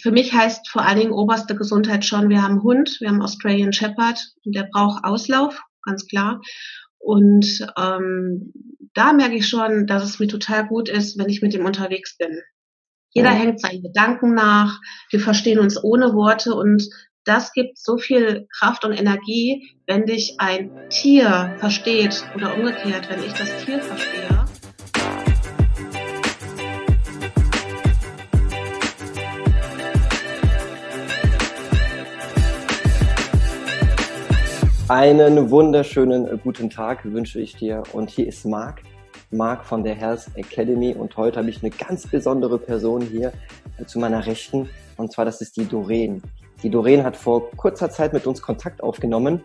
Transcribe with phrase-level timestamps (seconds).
[0.00, 3.22] für mich heißt vor allen Dingen oberste Gesundheit schon, wir haben einen Hund, wir haben
[3.22, 6.40] Australian Shepherd, und der braucht Auslauf, ganz klar.
[6.98, 8.52] Und ähm,
[8.94, 12.16] da merke ich schon, dass es mir total gut ist, wenn ich mit ihm unterwegs
[12.16, 12.40] bin.
[13.10, 13.36] Jeder ja.
[13.36, 14.80] hängt seinen Gedanken nach,
[15.10, 16.82] wir verstehen uns ohne Worte und
[17.24, 23.22] das gibt so viel Kraft und Energie, wenn dich ein Tier versteht oder umgekehrt, wenn
[23.22, 24.37] ich das Tier verstehe.
[34.88, 37.82] Einen wunderschönen äh, guten Tag wünsche ich dir.
[37.92, 38.80] Und hier ist Marc,
[39.30, 40.94] Marc von der Health Academy.
[40.94, 43.34] Und heute habe ich eine ganz besondere Person hier
[43.78, 44.70] äh, zu meiner Rechten.
[44.96, 46.22] Und zwar, das ist die Doreen.
[46.62, 49.42] Die Doreen hat vor kurzer Zeit mit uns Kontakt aufgenommen,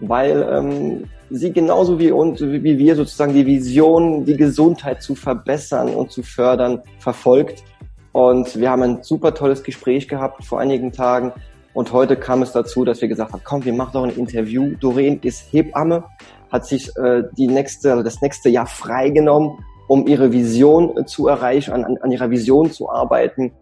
[0.00, 5.94] weil ähm, sie genauso wie, uns, wie wir sozusagen die Vision, die Gesundheit zu verbessern
[5.94, 7.64] und zu fördern, verfolgt.
[8.12, 11.32] Und wir haben ein super tolles Gespräch gehabt vor einigen Tagen
[11.74, 14.74] und heute kam es dazu, dass wir gesagt haben, komm, wir machen doch ein Interview.
[14.80, 16.04] Doreen ist Hebamme,
[16.50, 19.58] hat sich äh, die nächste, das nächste Jahr freigenommen,
[19.88, 23.52] um ihre Vision äh, zu erreichen, an, an ihrer Vision zu arbeiten.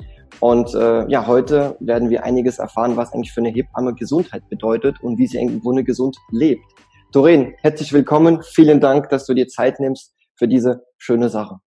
[0.41, 5.03] Und äh, ja, heute werden wir einiges erfahren, was eigentlich für eine Hebamme Gesundheit bedeutet
[5.03, 6.65] und wie sie irgendwo eine gesund lebt.
[7.13, 8.43] Doreen, herzlich willkommen.
[8.43, 11.61] Vielen Dank, dass du dir Zeit nimmst für diese schöne Sache.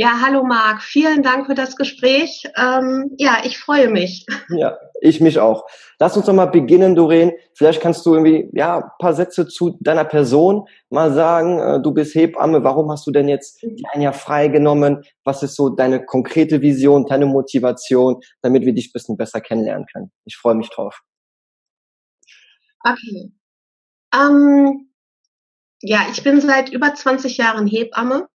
[0.00, 2.44] Ja, hallo Marc, vielen Dank für das Gespräch.
[2.56, 4.24] Ähm, ja, ich freue mich.
[4.50, 5.64] Ja, ich mich auch.
[5.98, 7.32] Lass uns doch mal beginnen, Doreen.
[7.54, 11.58] Vielleicht kannst du irgendwie ja ein paar Sätze zu deiner Person mal sagen.
[11.58, 12.62] Äh, du bist Hebamme.
[12.62, 13.60] Warum hast du denn jetzt
[13.92, 15.02] ein Jahr freigenommen?
[15.24, 19.86] Was ist so deine konkrete Vision, deine Motivation, damit wir dich ein bisschen besser kennenlernen
[19.92, 20.12] können?
[20.24, 21.02] Ich freue mich drauf.
[22.84, 23.32] Okay.
[24.14, 24.90] Ähm,
[25.82, 28.28] ja, ich bin seit über 20 Jahren Hebamme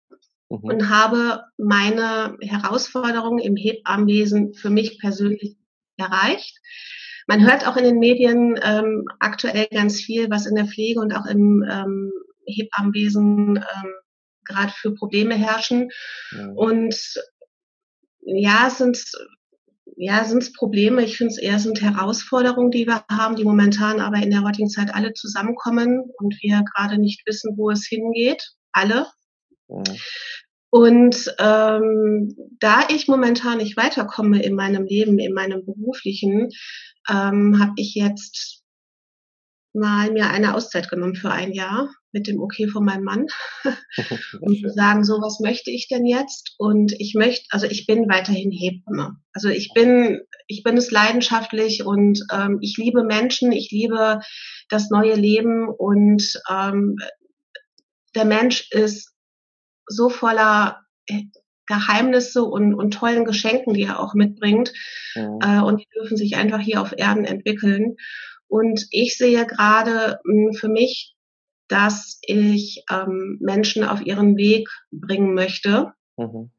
[0.59, 0.69] mhm.
[0.69, 5.57] und habe meine Herausforderungen im Hebammenwesen für mich persönlich
[5.97, 6.57] erreicht.
[7.27, 11.15] Man hört auch in den Medien ähm, aktuell ganz viel, was in der Pflege und
[11.15, 12.11] auch im ähm,
[12.45, 13.93] Hebammenwesen ähm,
[14.43, 15.89] gerade für Probleme herrschen.
[16.31, 16.57] Mhm.
[16.57, 16.95] Und
[18.23, 18.97] ja, es sind
[19.97, 21.03] ja, sind es Probleme.
[21.03, 24.69] Ich finde es eher sind Herausforderungen, die wir haben, die momentan aber in der heutigen
[24.69, 28.43] Zeit alle zusammenkommen und wir gerade nicht wissen, wo es hingeht.
[28.71, 29.05] Alle.
[29.71, 29.97] Mhm.
[30.69, 36.49] Und ähm, da ich momentan nicht weiterkomme in meinem Leben, in meinem beruflichen,
[37.09, 38.61] ähm, habe ich jetzt
[39.73, 43.27] mal mir eine Auszeit genommen für ein Jahr mit dem Okay von meinem Mann
[44.41, 46.55] und zu sagen, so was möchte ich denn jetzt?
[46.57, 49.17] Und ich möchte, also ich bin weiterhin Hebamme.
[49.33, 54.19] Also ich bin, ich bin es leidenschaftlich und ähm, ich liebe Menschen, ich liebe
[54.69, 56.97] das neue Leben und ähm,
[58.15, 59.13] der Mensch ist
[59.91, 61.23] so voller äh,
[61.67, 64.73] Geheimnisse und, und tollen Geschenken, die er auch mitbringt.
[65.15, 65.37] Ja.
[65.41, 67.95] Äh, und die dürfen sich einfach hier auf Erden entwickeln.
[68.47, 71.15] Und ich sehe gerade hm, für mich,
[71.67, 75.93] dass ich ähm, Menschen auf ihren Weg bringen möchte.
[76.17, 76.51] Mhm.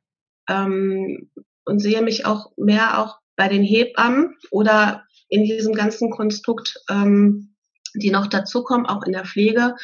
[0.49, 1.31] Ähm,
[1.64, 7.54] und sehe mich auch mehr auch bei den Hebammen oder in diesem ganzen Konstrukt, ähm,
[7.94, 9.76] die noch dazukommen, auch in der Pflege.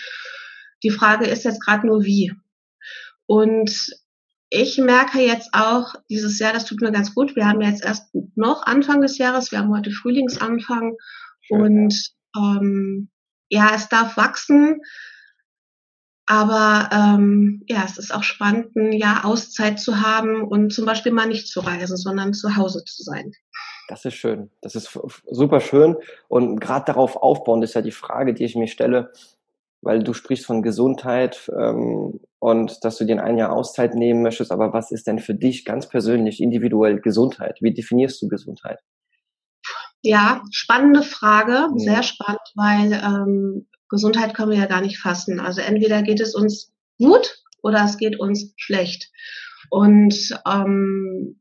[0.82, 2.32] Die Frage ist jetzt gerade nur wie.
[3.28, 3.91] Und
[4.49, 7.37] ich merke jetzt auch dieses Jahr, das tut mir ganz gut.
[7.37, 10.97] Wir haben jetzt erst noch Anfang des Jahres, wir haben heute Frühlingsanfang
[11.50, 11.94] und
[12.34, 13.11] ähm,
[13.50, 14.81] ja, es darf wachsen.
[16.25, 21.12] Aber ähm, ja, es ist auch spannend, ein Jahr Auszeit zu haben und zum Beispiel
[21.12, 23.33] mal nicht zu reisen, sondern zu Hause zu sein.
[23.89, 24.50] Das ist schön.
[24.60, 24.99] Das ist
[25.31, 25.97] super schön.
[26.28, 29.12] Und gerade darauf aufbauen, ist ja die Frage, die ich mir stelle,
[29.88, 34.53] weil du sprichst von Gesundheit ähm, und dass du dir ein Jahr Auszeit nehmen möchtest.
[34.53, 37.56] Aber was ist denn für dich ganz persönlich, individuell Gesundheit?
[37.62, 38.81] Wie definierst du Gesundheit?
[40.03, 41.78] Ja, spannende Frage, ja.
[41.78, 45.41] sehr spannend, weil ähm, Gesundheit können wir ja gar nicht fassen.
[45.41, 49.10] Also entweder geht es uns gut oder es geht uns schlecht.
[49.71, 51.41] Und ähm,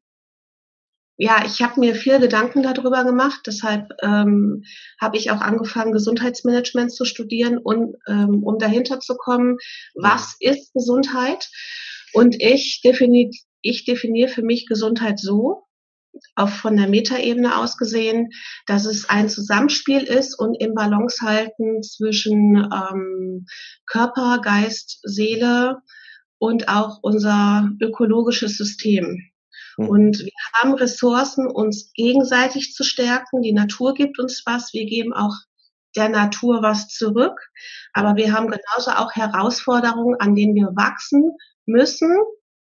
[1.17, 3.41] ja, ich habe mir viel Gedanken darüber gemacht.
[3.47, 4.63] Deshalb ähm,
[5.01, 9.57] habe ich auch angefangen, Gesundheitsmanagement zu studieren, und, ähm, um dahinter zu kommen,
[9.95, 11.49] was ist Gesundheit?
[12.13, 13.31] Und ich definiere
[13.61, 15.63] ich definiere für mich Gesundheit so,
[16.35, 18.29] auch von der Metaebene aus gesehen,
[18.65, 23.45] dass es ein Zusammenspiel ist und im Balance halten zwischen ähm,
[23.85, 25.79] Körper, Geist, Seele
[26.37, 29.29] und auch unser ökologisches System.
[29.77, 29.89] Mhm.
[29.89, 33.41] Und wir haben Ressourcen, uns gegenseitig zu stärken.
[33.41, 34.73] Die Natur gibt uns was.
[34.73, 35.33] Wir geben auch
[35.95, 37.39] der Natur was zurück.
[37.93, 41.31] Aber wir haben genauso auch Herausforderungen, an denen wir wachsen
[41.65, 42.15] müssen,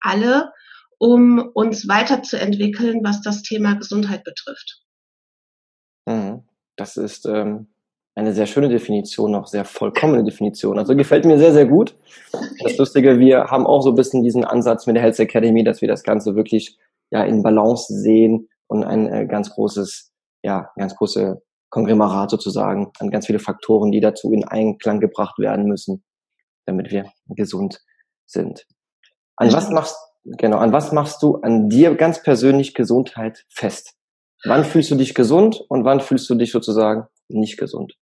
[0.00, 0.52] alle,
[0.98, 4.82] um uns weiterzuentwickeln, was das Thema Gesundheit betrifft.
[6.06, 6.44] Mhm.
[6.76, 7.68] Das ist ähm,
[8.14, 10.78] eine sehr schöne Definition, auch sehr vollkommene Definition.
[10.78, 11.96] Also gefällt mir sehr, sehr gut.
[12.62, 15.80] Das Lustige, wir haben auch so ein bisschen diesen Ansatz mit der Health Academy, dass
[15.80, 16.78] wir das Ganze wirklich
[17.10, 20.12] ja in Balance sehen und ein äh, ganz großes,
[20.43, 25.66] ja, ganz große Konglomerat sozusagen an ganz viele Faktoren, die dazu in Einklang gebracht werden
[25.66, 26.05] müssen,
[26.66, 27.81] damit wir gesund
[28.26, 28.66] sind.
[29.37, 33.94] An was machst, genau, an was machst du an dir ganz persönlich Gesundheit fest?
[34.44, 37.94] Wann fühlst du dich gesund und wann fühlst du dich sozusagen nicht gesund?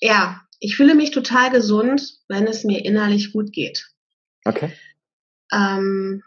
[0.00, 3.86] Ja, ich fühle mich total gesund, wenn es mir innerlich gut geht.
[4.44, 4.72] Okay.
[5.54, 6.22] Ähm,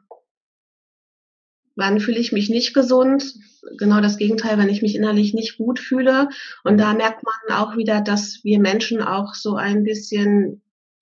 [1.76, 3.34] wann fühle ich mich nicht gesund?
[3.78, 6.30] Genau das Gegenteil, wenn ich mich innerlich nicht gut fühle.
[6.64, 10.62] Und da merkt man auch wieder, dass wir Menschen auch so ein bisschen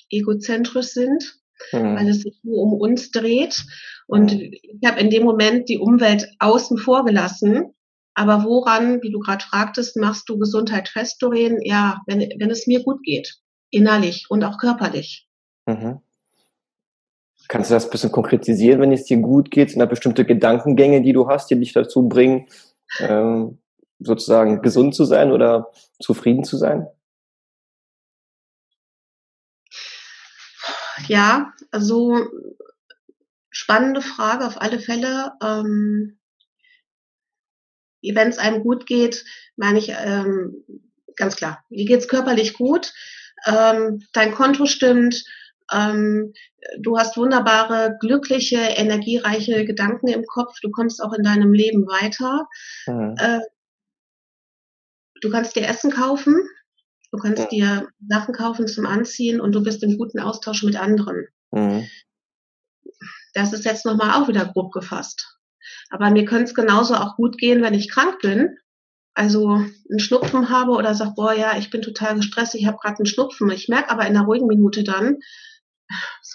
[0.09, 1.39] egozentrisch sind,
[1.71, 1.95] mhm.
[1.95, 3.63] weil es sich nur um uns dreht.
[4.07, 7.73] Und ich habe in dem Moment die Umwelt außen vor gelassen.
[8.13, 11.59] Aber woran, wie du gerade fragtest, machst du Gesundheit fest, Doreen?
[11.61, 13.35] Ja, wenn, wenn es mir gut geht,
[13.71, 15.27] innerlich und auch körperlich.
[15.65, 15.99] Mhm.
[17.47, 19.69] Kannst du das ein bisschen konkretisieren, wenn es dir gut geht?
[19.69, 22.47] Sind da bestimmte Gedankengänge, die du hast, die dich dazu bringen,
[22.99, 23.59] ähm,
[23.99, 26.87] sozusagen gesund zu sein oder zufrieden zu sein?
[31.07, 32.17] Ja, also
[33.49, 35.33] spannende Frage auf alle Fälle.
[35.43, 36.17] Ähm,
[38.01, 39.25] wenn es einem gut geht,
[39.55, 40.63] meine ich ähm,
[41.15, 42.93] ganz klar, wie geht's körperlich gut?
[43.45, 45.23] Ähm, dein Konto stimmt,
[45.71, 46.33] ähm,
[46.79, 50.59] du hast wunderbare, glückliche, energiereiche Gedanken im Kopf.
[50.61, 52.47] Du kommst auch in deinem Leben weiter.
[52.87, 53.15] Mhm.
[53.17, 53.39] Äh,
[55.21, 56.47] du kannst dir Essen kaufen.
[57.11, 57.47] Du kannst ja.
[57.47, 61.27] dir Sachen kaufen zum Anziehen und du bist im guten Austausch mit anderen.
[61.51, 61.87] Mhm.
[63.33, 65.37] Das ist jetzt nochmal auch wieder grob gefasst.
[65.89, 68.57] Aber mir könnte es genauso auch gut gehen, wenn ich krank bin.
[69.13, 72.97] Also einen Schnupfen habe oder sag, boah, ja, ich bin total gestresst, ich habe gerade
[72.97, 73.49] einen Schnupfen.
[73.49, 75.19] Ich merke aber in einer ruhigen Minute dann,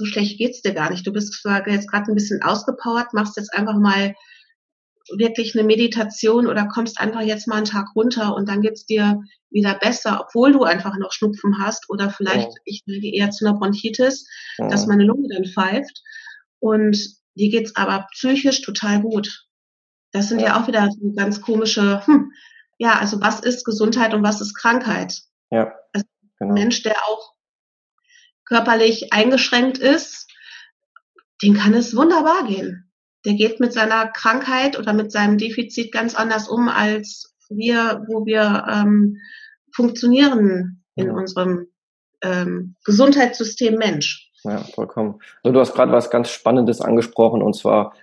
[0.00, 1.06] so schlecht geht's dir gar nicht.
[1.06, 4.14] Du bist zwar jetzt gerade ein bisschen ausgepowert, machst jetzt einfach mal
[5.14, 9.20] wirklich eine Meditation oder kommst einfach jetzt mal einen Tag runter und dann geht's dir
[9.50, 12.60] wieder besser, obwohl du einfach noch Schnupfen hast oder vielleicht, ja.
[12.64, 14.26] ich neige eher zu einer Bronchitis,
[14.56, 14.68] ja.
[14.68, 16.00] dass meine Lunge dann pfeift
[16.60, 16.96] und
[17.34, 19.46] dir geht's aber psychisch total gut.
[20.12, 22.32] Das sind ja, ja auch wieder so ganz komische, hm,
[22.78, 25.20] ja, also was ist Gesundheit und was ist Krankheit?
[25.50, 25.74] Ja.
[25.92, 26.06] Also
[26.38, 26.52] genau.
[26.52, 27.34] Ein Mensch, der auch
[28.50, 30.28] körperlich eingeschränkt ist,
[31.42, 32.90] den kann es wunderbar gehen.
[33.24, 38.26] Der geht mit seiner Krankheit oder mit seinem Defizit ganz anders um als wir, wo
[38.26, 39.18] wir ähm,
[39.74, 41.12] funktionieren in ja.
[41.12, 41.68] unserem
[42.22, 44.30] ähm, Gesundheitssystem Mensch.
[44.42, 45.20] Ja, vollkommen.
[45.42, 47.94] Also du hast gerade was ganz Spannendes angesprochen und zwar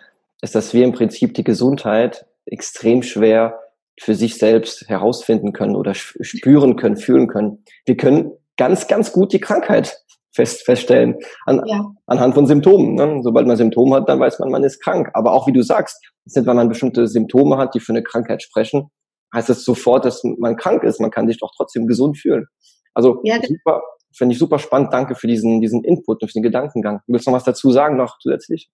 [0.41, 3.59] ist, dass wir im Prinzip die Gesundheit extrem schwer
[3.99, 7.63] für sich selbst herausfinden können oder spüren können, fühlen können.
[7.85, 10.03] Wir können ganz, ganz gut die Krankheit
[10.37, 11.85] fest, feststellen an, ja.
[12.05, 12.95] anhand von Symptomen.
[12.95, 13.19] Ne?
[13.23, 15.09] Sobald man Symptome hat, dann weiß man, man ist krank.
[15.13, 15.99] Aber auch wie du sagst,
[16.33, 18.89] wenn man bestimmte Symptome hat, die für eine Krankheit sprechen,
[19.33, 21.01] heißt das sofort, dass man krank ist.
[21.01, 22.45] Man kann sich doch trotzdem gesund fühlen.
[22.93, 23.81] Also ja, super,
[24.15, 24.93] finde ich super spannend.
[24.93, 27.01] Danke für diesen, diesen Input und für den Gedankengang.
[27.07, 28.69] Willst du noch was dazu sagen noch zusätzlich?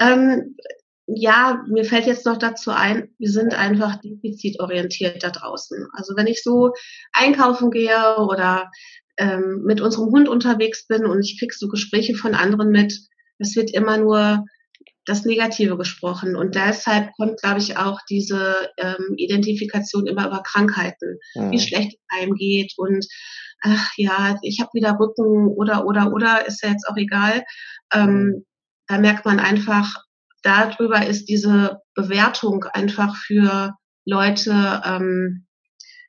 [0.00, 0.56] Ähm,
[1.06, 5.86] ja, mir fällt jetzt noch dazu ein, wir sind einfach defizitorientiert da draußen.
[5.92, 6.72] Also wenn ich so
[7.12, 8.70] einkaufen gehe oder
[9.18, 12.98] ähm, mit unserem Hund unterwegs bin und ich krieg so Gespräche von anderen mit,
[13.38, 14.44] es wird immer nur
[15.06, 16.34] das Negative gesprochen.
[16.36, 21.52] Und deshalb kommt, glaube ich, auch diese ähm, Identifikation immer über Krankheiten, mhm.
[21.52, 23.06] wie schlecht es einem geht und
[23.62, 27.44] ach ja, ich habe wieder Rücken oder oder oder ist ja jetzt auch egal.
[27.94, 28.46] Ähm, mhm.
[28.86, 29.94] da merkt man einfach,
[30.42, 35.46] darüber ist diese Bewertung einfach für Leute, ähm,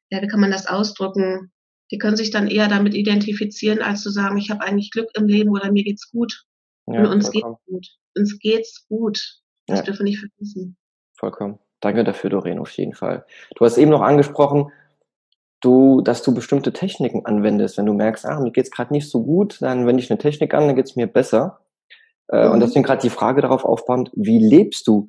[0.09, 1.51] ja, wie kann man das ausdrücken?
[1.91, 5.27] Die können sich dann eher damit identifizieren, als zu sagen, ich habe eigentlich Glück im
[5.27, 6.45] Leben oder mir geht's gut.
[6.87, 7.57] Ja, und uns vollkommen.
[7.65, 7.87] geht's gut.
[8.15, 9.41] Uns geht's gut.
[9.67, 9.85] Das ja.
[9.85, 10.77] dürfen wir nicht vergessen.
[11.13, 11.59] Vollkommen.
[11.79, 13.25] Danke dafür, Doreen, auf jeden Fall.
[13.55, 14.71] Du hast eben noch angesprochen,
[15.61, 17.77] du, dass du bestimmte Techniken anwendest.
[17.77, 20.53] Wenn du merkst, ah, mir geht's gerade nicht so gut, dann wende ich eine Technik
[20.53, 21.59] an, dann geht's mir besser.
[22.29, 22.53] Äh, mhm.
[22.53, 25.07] Und deswegen gerade die Frage darauf aufbauend, wie lebst du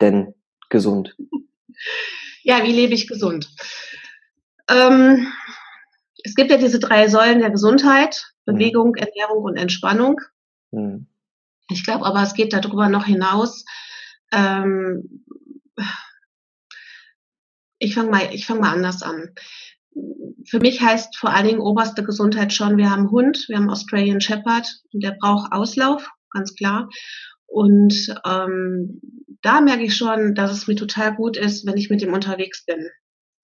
[0.00, 0.34] denn
[0.70, 1.16] gesund?
[2.42, 3.50] Ja, wie lebe ich gesund?
[4.70, 5.26] Ähm,
[6.26, 8.54] es gibt ja diese drei Säulen der Gesundheit, mhm.
[8.54, 8.96] Bewegung, mhm.
[8.96, 10.20] Ernährung und Entspannung.
[10.72, 11.06] Mhm.
[11.70, 13.64] Ich glaube aber, es geht darüber noch hinaus.
[14.32, 15.24] Ähm,
[17.78, 19.34] ich fange mal, ich fange mal anders an.
[20.44, 23.70] Für mich heißt vor allen Dingen oberste Gesundheit schon, wir haben einen Hund, wir haben
[23.70, 26.88] Australian Shepherd und der braucht Auslauf, ganz klar.
[27.46, 29.00] Und ähm,
[29.42, 32.64] da merke ich schon, dass es mir total gut ist, wenn ich mit ihm unterwegs
[32.64, 32.88] bin.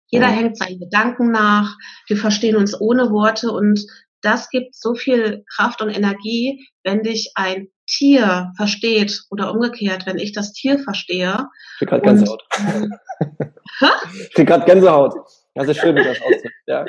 [0.07, 0.33] Jeder ja.
[0.33, 1.75] hängt seinen Gedanken nach,
[2.07, 3.79] wir verstehen uns ohne Worte und
[4.21, 10.17] das gibt so viel Kraft und Energie, wenn dich ein Tier versteht oder umgekehrt, wenn
[10.17, 11.47] ich das Tier verstehe.
[11.73, 12.43] Ich krieg gerade Gänsehaut.
[14.19, 15.13] ich krieg gerade Gänsehaut.
[15.53, 16.51] Das ist schön, wie das aussieht.
[16.67, 16.85] Ja.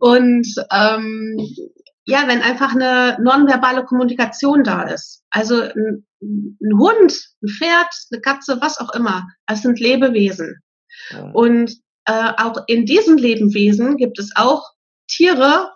[0.00, 1.36] Und ähm,
[2.04, 5.24] ja, wenn einfach eine nonverbale Kommunikation da ist.
[5.30, 9.26] Also ein, ein Hund, ein Pferd, eine Katze, was auch immer.
[9.46, 10.62] Das sind Lebewesen.
[11.10, 11.30] Ja.
[11.32, 11.76] Und
[12.08, 14.72] äh, auch in diesen Lebewesen gibt es auch
[15.08, 15.72] Tiere,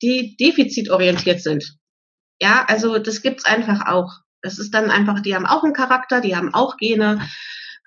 [0.00, 1.76] die defizitorientiert sind.
[2.40, 4.12] Ja, also das gibt's einfach auch.
[4.42, 7.20] Das ist dann einfach, die haben auch einen Charakter, die haben auch Gene.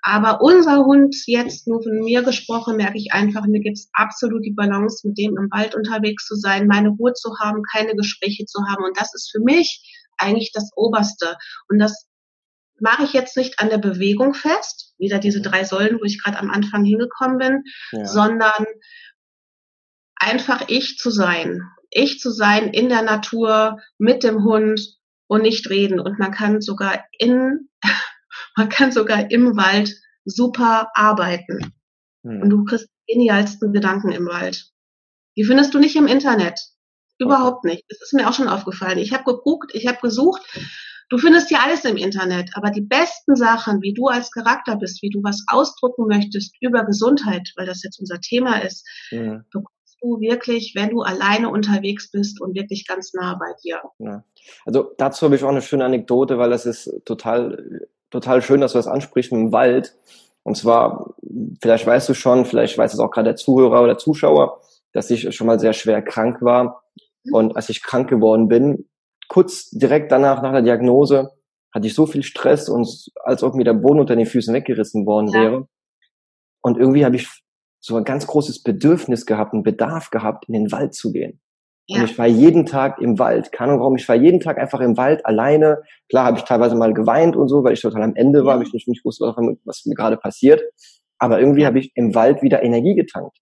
[0.02, 4.52] Aber unser Hund, jetzt nur von mir gesprochen, merke ich einfach, mir gibt's absolut die
[4.52, 8.60] Balance, mit dem im Wald unterwegs zu sein, meine Ruhe zu haben, keine Gespräche zu
[8.68, 8.84] haben.
[8.84, 9.82] Und das ist für mich
[10.18, 11.36] eigentlich das Oberste.
[11.68, 12.06] Und das
[12.80, 16.38] mache ich jetzt nicht an der Bewegung fest, wieder diese drei Säulen, wo ich gerade
[16.38, 18.04] am Anfang hingekommen bin, ja.
[18.04, 18.66] sondern
[20.16, 24.80] einfach ich zu sein ich zu sein in der Natur mit dem Hund
[25.28, 26.00] und nicht reden.
[26.00, 27.68] Und man kann sogar in,
[28.56, 31.72] man kann sogar im Wald super arbeiten.
[32.24, 32.42] Hm.
[32.42, 34.70] Und du kriegst genialsten Gedanken im Wald.
[35.36, 36.60] Die findest du nicht im Internet.
[37.18, 37.84] Überhaupt nicht.
[37.88, 38.98] Das ist mir auch schon aufgefallen.
[38.98, 40.42] Ich habe geguckt, ich habe gesucht.
[41.08, 45.02] Du findest ja alles im Internet, aber die besten Sachen, wie du als Charakter bist,
[45.02, 49.42] wie du was ausdrücken möchtest über Gesundheit, weil das jetzt unser Thema ist, ja
[50.00, 53.80] du wirklich, wenn du alleine unterwegs bist und wirklich ganz nah bei dir.
[53.98, 54.24] Ja.
[54.64, 58.72] Also dazu habe ich auch eine schöne Anekdote, weil das ist total, total schön, dass
[58.72, 59.96] du das ansprichst im Wald.
[60.42, 61.14] Und zwar,
[61.60, 64.60] vielleicht weißt du schon, vielleicht weiß es auch gerade der Zuhörer oder Zuschauer,
[64.92, 66.84] dass ich schon mal sehr schwer krank war.
[67.24, 67.34] Mhm.
[67.34, 68.86] Und als ich krank geworden bin,
[69.36, 71.30] kurz direkt danach, nach der Diagnose,
[71.70, 72.88] hatte ich so viel Stress und
[73.22, 75.40] als ob mir der Boden unter den Füßen weggerissen worden ja.
[75.42, 75.68] wäre.
[76.62, 77.28] Und irgendwie habe ich
[77.78, 81.38] so ein ganz großes Bedürfnis gehabt, einen Bedarf gehabt, in den Wald zu gehen.
[81.86, 81.98] Ja.
[81.98, 83.52] Und ich war jeden Tag im Wald.
[83.52, 83.96] Keine Ahnung warum.
[83.96, 85.82] Ich war jeden Tag einfach im Wald alleine.
[86.08, 88.60] Klar habe ich teilweise mal geweint und so, weil ich total am Ende war, ja.
[88.60, 89.26] weil ich nicht, nicht wusste,
[89.66, 90.62] was, mir gerade passiert.
[91.18, 93.36] Aber irgendwie habe ich im Wald wieder Energie getankt.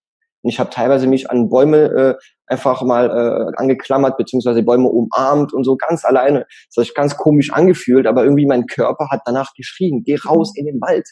[0.45, 2.15] Und ich habe teilweise mich an Bäume äh,
[2.47, 6.41] einfach mal äh, angeklammert, beziehungsweise Bäume umarmt und so ganz alleine.
[6.69, 10.53] Das hat sich ganz komisch angefühlt, aber irgendwie mein Körper hat danach geschrien, geh raus
[10.55, 10.61] mhm.
[10.61, 11.09] in den Wald.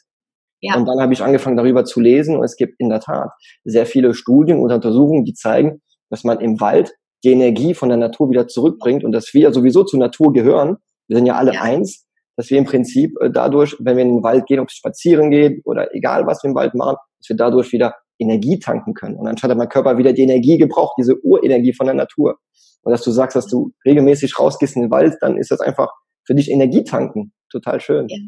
[0.60, 0.76] Ja.
[0.76, 2.36] Und dann habe ich angefangen, darüber zu lesen.
[2.36, 3.30] Und es gibt in der Tat
[3.64, 6.92] sehr viele Studien und Untersuchungen, die zeigen, dass man im Wald
[7.24, 10.76] die Energie von der Natur wieder zurückbringt und dass wir sowieso zur Natur gehören.
[11.08, 11.62] Wir sind ja alle ja.
[11.62, 14.74] eins, dass wir im Prinzip äh, dadurch, wenn wir in den Wald gehen, ob es
[14.74, 18.94] spazieren geht oder egal was wir im Wald machen, dass wir dadurch wieder Energie tanken
[18.94, 19.16] können.
[19.16, 22.38] Und anstatt hat mein Körper wieder die Energie gebraucht, diese Urenergie von der Natur.
[22.82, 25.88] Und dass du sagst, dass du regelmäßig rausgehst in den Wald, dann ist das einfach
[26.24, 27.32] für dich Energie tanken.
[27.50, 28.08] Total schön.
[28.08, 28.18] Ja.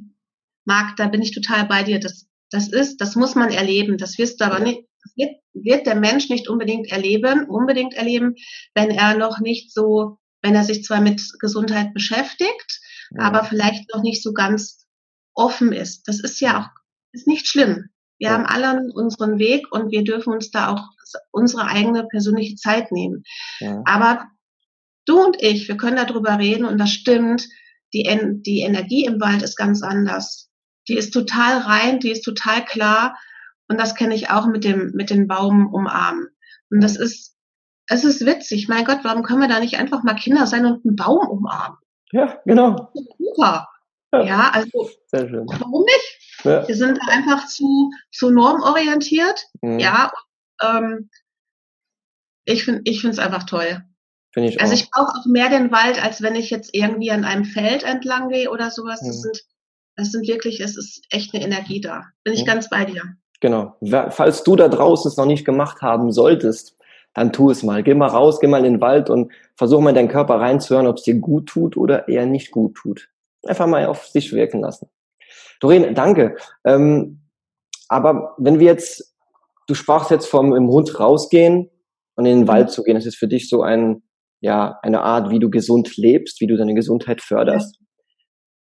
[0.65, 2.01] Marc, da bin ich total bei dir.
[2.01, 3.99] Das, das ist, das muss man erleben.
[3.99, 8.35] Das wirst du aber nicht, das wird, wird der Mensch nicht unbedingt erleben, unbedingt erleben,
[8.75, 12.81] wenn er noch nicht so, wenn er sich zwar mit Gesundheit beschäftigt,
[13.17, 13.25] ja.
[13.25, 14.87] aber vielleicht noch nicht so ganz
[15.35, 16.07] offen ist.
[16.07, 16.69] Das ist ja auch,
[17.13, 17.91] ist nicht schlimm.
[18.19, 18.35] Wir ja.
[18.35, 20.83] haben alle unseren Weg und wir dürfen uns da auch
[21.31, 23.25] unsere eigene persönliche Zeit nehmen.
[23.61, 23.83] Ja.
[23.85, 24.27] Aber
[25.07, 27.47] du und ich, wir können darüber reden und das stimmt.
[27.93, 28.03] Die,
[28.45, 30.51] die Energie im Wald ist ganz anders
[30.89, 33.17] die ist total rein, die ist total klar.
[33.69, 36.29] Und das kenne ich auch mit dem, mit den Baum umarmen.
[36.71, 37.37] Und das ist,
[37.89, 38.69] es ist witzig.
[38.69, 41.79] Mein Gott, warum können wir da nicht einfach mal Kinder sein und einen Baum umarmen?
[42.13, 42.93] Ja, genau.
[43.19, 43.69] Super.
[44.13, 46.24] Ja, ja also, warum nicht?
[46.45, 46.67] Ja.
[46.67, 49.47] Wir sind einfach zu, zu normorientiert.
[49.63, 49.79] Mhm.
[49.79, 50.13] Ja,
[50.63, 51.11] ähm,
[52.45, 53.83] ich finde, ich finde es einfach toll.
[54.33, 54.79] Find ich also auch.
[54.79, 58.29] ich brauche auch mehr den Wald, als wenn ich jetzt irgendwie an einem Feld entlang
[58.29, 59.01] gehe oder sowas.
[59.01, 59.23] Das mhm.
[59.23, 59.45] sind
[59.97, 62.05] das sind wirklich, es ist echt eine Energie da.
[62.25, 62.47] Bin ich ja.
[62.47, 63.03] ganz bei dir.
[63.41, 63.77] Genau.
[64.11, 66.77] Falls du da draußen es noch nicht gemacht haben solltest,
[67.15, 67.83] dann tu es mal.
[67.83, 70.87] Geh mal raus, geh mal in den Wald und versuch mal in deinen Körper reinzuhören,
[70.87, 73.09] ob es dir gut tut oder eher nicht gut tut.
[73.47, 74.89] Einfach mal auf sich wirken lassen.
[75.65, 76.37] Doreen, danke.
[76.67, 77.23] Ähm,
[77.89, 79.15] aber wenn wir jetzt,
[79.67, 81.71] du sprachst jetzt vom im Hund rausgehen
[82.17, 82.71] und in den Wald mhm.
[82.71, 84.03] zu gehen, das ist für dich so ein,
[84.43, 87.79] ja, eine Art, wie du gesund lebst, wie du deine Gesundheit förderst.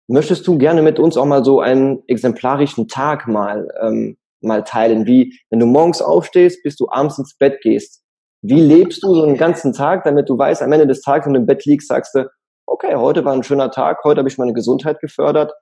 [0.08, 5.08] Möchtest du gerne mit uns auch mal so einen exemplarischen Tag mal, ähm, mal teilen?
[5.08, 8.04] Wie, wenn du morgens aufstehst, bis du abends ins Bett gehst,
[8.44, 11.34] wie lebst du so einen ganzen Tag, damit du weißt, am Ende des Tages, wenn
[11.34, 12.30] du im Bett liegst, sagst du,
[12.68, 15.54] okay, heute war ein schöner Tag, heute habe ich meine Gesundheit gefördert.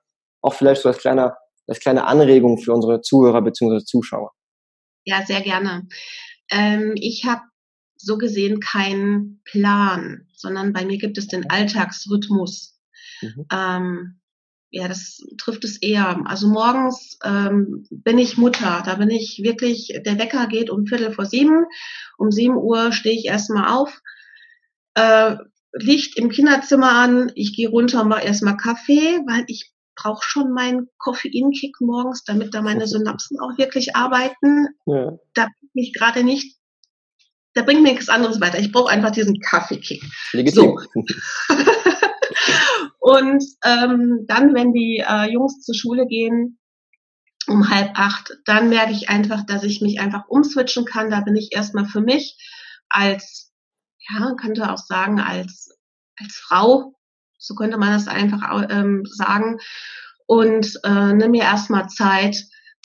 [0.42, 3.84] Auch vielleicht so als kleiner, als kleine Anregung für unsere Zuhörer bzw.
[3.84, 4.32] Zuschauer.
[5.04, 5.88] Ja, sehr gerne.
[6.50, 7.42] Ähm, ich habe
[7.96, 12.78] so gesehen keinen Plan, sondern bei mir gibt es den Alltagsrhythmus.
[13.20, 13.46] Mhm.
[13.52, 14.20] Ähm,
[14.70, 16.22] ja, das trifft es eher.
[16.24, 18.82] Also morgens ähm, bin ich Mutter.
[18.84, 21.66] Da bin ich wirklich, der Wecker geht um Viertel vor sieben.
[22.16, 24.00] Um sieben Uhr stehe ich erstmal auf,
[24.94, 25.36] äh,
[25.74, 27.32] Licht im Kinderzimmer an.
[27.34, 32.54] Ich gehe runter und mache erstmal Kaffee, weil ich brauche schon meinen Koffeinkick morgens, damit
[32.54, 34.68] da meine Synapsen auch wirklich arbeiten.
[34.86, 35.12] Ja.
[35.34, 36.56] Da bin ich gerade nicht
[37.54, 38.58] da bringt mir nichts anderes weiter.
[38.58, 40.02] Ich brauche einfach diesen Kaffeekick.
[40.54, 40.78] So.
[43.00, 46.58] und ähm, dann, wenn die äh, Jungs zur Schule gehen,
[47.46, 51.10] um halb acht, dann merke ich einfach, dass ich mich einfach umswitchen kann.
[51.10, 52.36] Da bin ich erstmal für mich
[52.88, 53.52] als,
[54.08, 55.76] ja, man könnte auch sagen, als,
[56.18, 56.94] als Frau,
[57.42, 59.58] so könnte man das einfach ähm, sagen,
[60.26, 62.36] und äh, nimm mir erstmal Zeit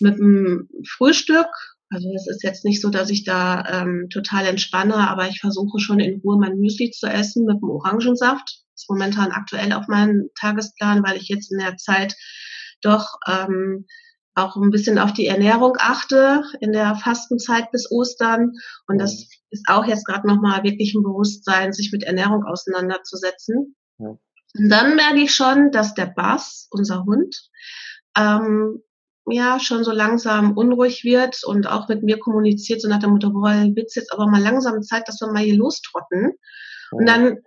[0.02, 1.48] mit dem Frühstück,
[1.90, 5.80] also es ist jetzt nicht so, dass ich da ähm, total entspanne, aber ich versuche
[5.80, 8.64] schon in Ruhe mein Müsli zu essen mit dem Orangensaft.
[8.76, 12.16] Ist momentan aktuell auf meinem Tagesplan, weil ich jetzt in der Zeit
[12.82, 13.86] doch ähm,
[14.36, 18.52] auch ein bisschen auf die Ernährung achte in der Fastenzeit bis Ostern.
[18.88, 23.76] Und das ist auch jetzt gerade nochmal wirklich ein Bewusstsein, sich mit Ernährung auseinanderzusetzen.
[23.98, 24.18] Ja.
[24.56, 27.36] Und dann merke ich schon, dass der Bass, unser Hund,
[28.18, 28.82] ähm,
[29.30, 33.32] ja schon so langsam unruhig wird und auch mit mir kommuniziert, so nach dem Motto,
[33.32, 36.34] boah, wird's jetzt aber mal langsam Zeit, dass wir mal hier lostrotten.
[36.92, 37.40] Und dann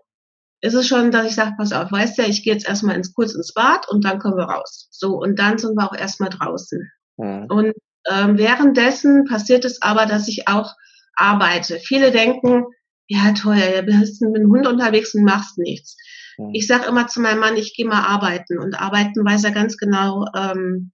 [0.61, 3.15] ist es schon, dass ich sage, pass auf, weißt du, ich gehe jetzt erstmal ins
[3.15, 4.89] kurz ins Bad und dann kommen wir raus.
[4.91, 6.91] So, und dann sind wir auch erstmal draußen.
[7.17, 7.47] Mhm.
[7.49, 7.73] Und
[8.11, 10.75] ähm, währenddessen passiert es aber, dass ich auch
[11.15, 11.79] arbeite.
[11.79, 12.65] Viele denken,
[13.09, 15.97] ja toll, du bist mit dem Hund unterwegs und machst nichts.
[16.41, 16.55] Mhm.
[16.55, 18.59] Ich sage immer zu meinem Mann, ich gehe mal arbeiten.
[18.59, 20.93] Und arbeiten weiß er ganz genau, ähm,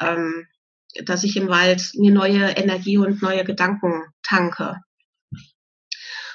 [0.00, 0.46] ähm,
[1.04, 4.76] dass ich im Wald mir neue Energie und neue Gedanken tanke.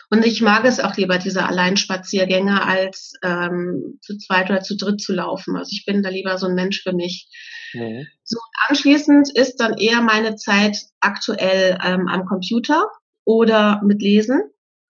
[0.10, 5.02] Und ich mag es auch lieber, diese Alleinspaziergänge, als ähm, zu zweit oder zu dritt
[5.02, 5.58] zu laufen.
[5.58, 7.28] Also ich bin da lieber so ein Mensch für mich.
[7.74, 8.08] Mhm.
[8.24, 12.90] So, anschließend ist dann eher meine Zeit aktuell ähm, am Computer
[13.26, 14.44] oder mit Lesen.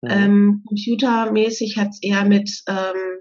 [0.01, 0.09] Mhm.
[0.09, 3.19] Ähm, computermäßig hat es eher mit, ähm,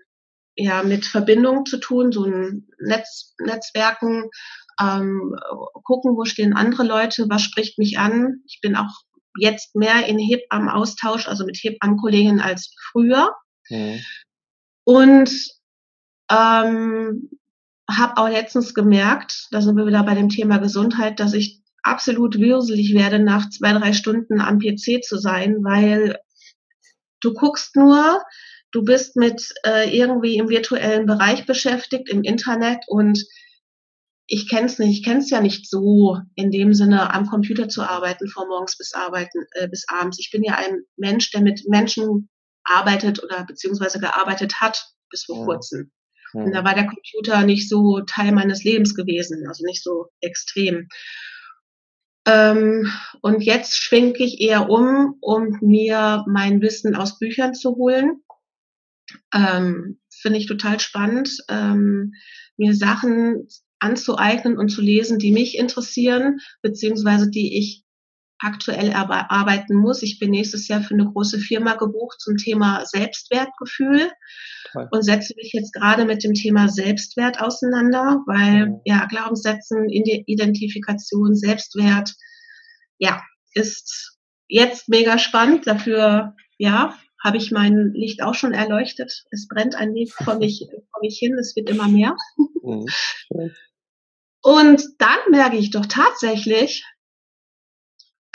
[0.57, 4.31] ja, mit Verbindung zu tun, so ein Netz, Netzwerken,
[4.81, 5.35] ähm,
[5.85, 8.43] gucken, wo stehen andere Leute, was spricht mich an.
[8.47, 9.03] Ich bin auch
[9.39, 13.33] jetzt mehr in Hebammen-Austausch, also mit Hebammenkolleginnen als früher.
[13.69, 14.01] Mhm.
[14.85, 15.31] Und
[16.31, 17.31] ähm,
[17.91, 22.39] habe auch letztens gemerkt, da sind wir wieder bei dem Thema Gesundheit, dass ich absolut
[22.39, 26.19] würselig werde, nach zwei, drei Stunden am PC zu sein, weil
[27.21, 28.23] du guckst nur,
[28.75, 33.25] du bist mit äh, irgendwie im virtuellen Bereich beschäftigt, im Internet und
[34.27, 37.69] ich kenne es nicht, ich kenne es ja nicht so in dem Sinne, am Computer
[37.69, 40.19] zu arbeiten, von morgens bis arbeiten, äh, bis abends.
[40.19, 42.29] Ich bin ja ein Mensch, der mit Menschen
[42.65, 45.45] arbeitet oder beziehungsweise gearbeitet hat bis vor ja.
[45.45, 45.93] kurzem.
[46.33, 46.43] Ja.
[46.43, 50.89] Und da war der Computer nicht so Teil meines Lebens gewesen, also nicht so extrem.
[52.27, 58.23] Ähm, und jetzt schwenke ich eher um, um mir mein Wissen aus Büchern zu holen.
[59.33, 62.13] Ähm, Finde ich total spannend, ähm,
[62.57, 63.49] mir Sachen
[63.79, 67.85] anzueignen und zu lesen, die mich interessieren, beziehungsweise die ich
[68.39, 70.03] aktuell arbeiten muss.
[70.03, 74.11] Ich bin nächstes Jahr für eine große Firma gebucht zum Thema Selbstwertgefühl
[74.73, 74.89] Toll.
[74.91, 78.81] und setze mich jetzt gerade mit dem Thema Selbstwert auseinander, weil mhm.
[78.85, 82.15] ja Glaubenssätzen, Identifikation, Selbstwert,
[82.99, 83.23] ja,
[83.55, 85.67] ist jetzt mega spannend.
[85.67, 89.25] Dafür, ja, habe ich mein Licht auch schon erleuchtet.
[89.31, 92.17] Es brennt ein Weg vor mich, vor mich hin, es wird immer mehr.
[92.63, 92.87] Mhm.
[94.43, 96.85] Und dann merke ich doch tatsächlich,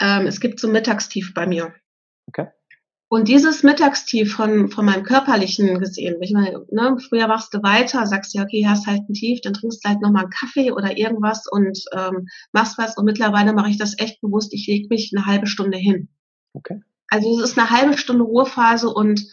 [0.00, 1.72] ähm, es gibt so ein Mittagstief bei mir.
[2.26, 2.48] Okay.
[3.12, 8.06] Und dieses Mittagstief von, von meinem körperlichen gesehen, ich meine, ne, früher wachst du weiter,
[8.06, 10.96] sagst ja, okay, hast halt ein Tief, dann trinkst du halt nochmal einen Kaffee oder
[10.96, 12.96] irgendwas und ähm, machst was.
[12.96, 16.08] Und mittlerweile mache ich das echt bewusst, ich lege mich eine halbe Stunde hin.
[16.54, 16.80] Okay.
[17.10, 19.26] Also es ist eine halbe Stunde Ruhephase und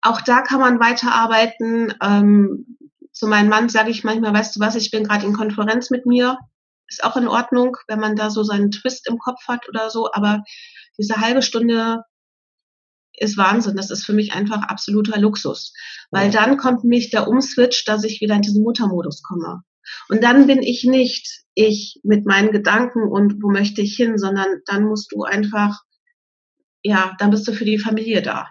[0.00, 1.94] auch da kann man weiterarbeiten.
[2.02, 2.78] Ähm,
[3.12, 6.06] zu meinem Mann sage ich manchmal, weißt du was, ich bin gerade in Konferenz mit
[6.06, 6.38] mir.
[6.88, 10.10] Ist auch in Ordnung, wenn man da so seinen Twist im Kopf hat oder so,
[10.12, 10.42] aber
[10.98, 12.02] diese halbe Stunde
[13.14, 13.76] ist Wahnsinn.
[13.76, 15.72] Das ist für mich einfach absoluter Luxus.
[16.10, 19.62] Weil dann kommt mich der Umswitch, dass ich wieder in diesen Muttermodus komme.
[20.08, 24.62] Und dann bin ich nicht ich mit meinen Gedanken und wo möchte ich hin, sondern
[24.66, 25.82] dann musst du einfach,
[26.82, 28.48] ja, dann bist du für die Familie da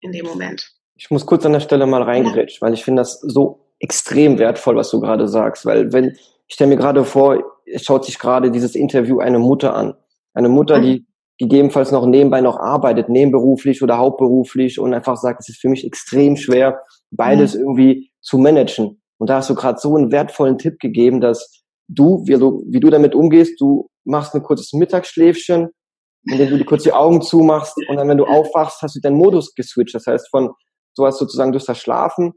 [0.00, 0.72] in dem Moment.
[0.94, 4.76] Ich muss kurz an der Stelle mal reingrätschen, weil ich finde das so extrem wertvoll,
[4.76, 8.50] was du gerade sagst, weil wenn, ich stelle mir gerade vor, es schaut sich gerade
[8.50, 9.94] dieses Interview eine Mutter an.
[10.32, 10.82] Eine Mutter, mhm.
[10.82, 11.06] die
[11.38, 15.84] gegebenenfalls noch nebenbei noch arbeitet, nebenberuflich oder hauptberuflich und einfach sagt, es ist für mich
[15.84, 17.60] extrem schwer, beides mhm.
[17.60, 19.02] irgendwie zu managen.
[19.18, 22.80] Und da hast du gerade so einen wertvollen Tipp gegeben, dass du, wie du, wie
[22.80, 25.70] du damit umgehst, du machst ein kurzes Mittagsschläfchen,
[26.30, 29.16] indem du die kurz die Augen zumachst und dann, wenn du aufwachst, hast du deinen
[29.16, 29.94] Modus geswitcht.
[29.94, 30.52] Das heißt, von
[30.94, 32.32] so hast sozusagen durch das Schlafen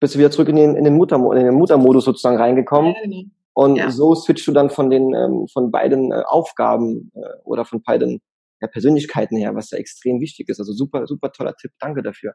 [0.00, 2.94] bist du wieder zurück in den, in den, Mutter, in den Muttermodus sozusagen reingekommen.
[3.02, 3.22] Genau.
[3.54, 3.90] Und ja.
[3.90, 8.20] so switchst du dann von den ähm, von beiden äh, Aufgaben äh, oder von beiden
[8.60, 10.58] ja, Persönlichkeiten her, was ja extrem wichtig ist.
[10.58, 11.72] Also super, super toller Tipp.
[11.78, 12.34] Danke dafür.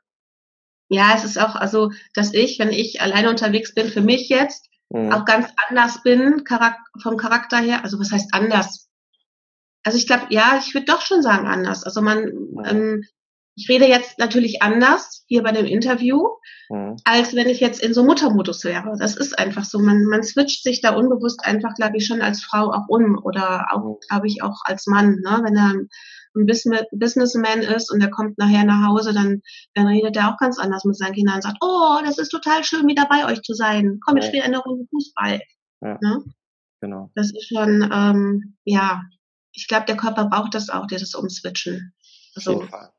[0.89, 4.69] Ja, es ist auch, also, dass ich, wenn ich alleine unterwegs bin, für mich jetzt
[4.89, 5.11] mhm.
[5.11, 7.83] auch ganz anders bin, Charak vom Charakter her.
[7.83, 8.86] Also was heißt anders?
[9.87, 11.85] Also ich glaube, ja, ich würde doch schon sagen anders.
[11.85, 12.63] Also man, mhm.
[12.65, 13.03] ähm,
[13.55, 16.27] ich rede jetzt natürlich anders hier bei dem Interview,
[16.69, 16.97] mhm.
[17.05, 18.91] als wenn ich jetzt in so Muttermodus wäre.
[18.99, 19.79] Das ist einfach so.
[19.79, 23.67] Man, man switcht sich da unbewusst einfach, glaube ich, schon als Frau auch um oder
[23.71, 23.95] auch, mhm.
[24.09, 25.21] glaube ich, auch als Mann.
[25.23, 25.39] Ne?
[25.45, 25.73] Wenn er
[26.35, 29.41] ein Businessman ist und er kommt nachher nach Hause, dann,
[29.73, 32.65] dann redet er auch ganz anders mit seinen Kindern und sagt, oh, das ist total
[32.65, 34.01] schön, wieder bei euch zu sein.
[34.05, 35.39] Komm, ich spiele eine Runde Fußball.
[35.79, 35.97] Ja.
[36.01, 36.25] Ne?
[36.81, 37.09] Genau.
[37.15, 39.01] Das ist schon, ähm, ja,
[39.57, 41.93] ich glaube, der Körper braucht das auch, dieses Umswitchen.
[42.35, 42.89] Also, Auf jeden Fall.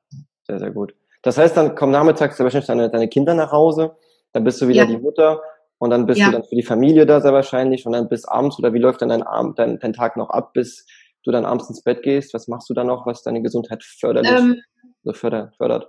[0.46, 0.94] Sehr, sehr gut.
[1.22, 3.96] Das heißt, dann kommen nachmittags sehr wahrscheinlich deine, deine Kinder nach Hause,
[4.32, 4.86] dann bist du wieder ja.
[4.86, 5.40] die Mutter
[5.78, 6.26] und dann bist ja.
[6.26, 9.02] du dann für die Familie da sehr wahrscheinlich und dann bis abends oder wie läuft
[9.02, 10.86] dann dein Abend, dein, dein Tag noch ab, bis
[11.24, 12.34] du dann abends ins Bett gehst?
[12.34, 14.60] Was machst du dann noch, was deine Gesundheit förderlich ähm,
[15.04, 15.88] so förder, fördert?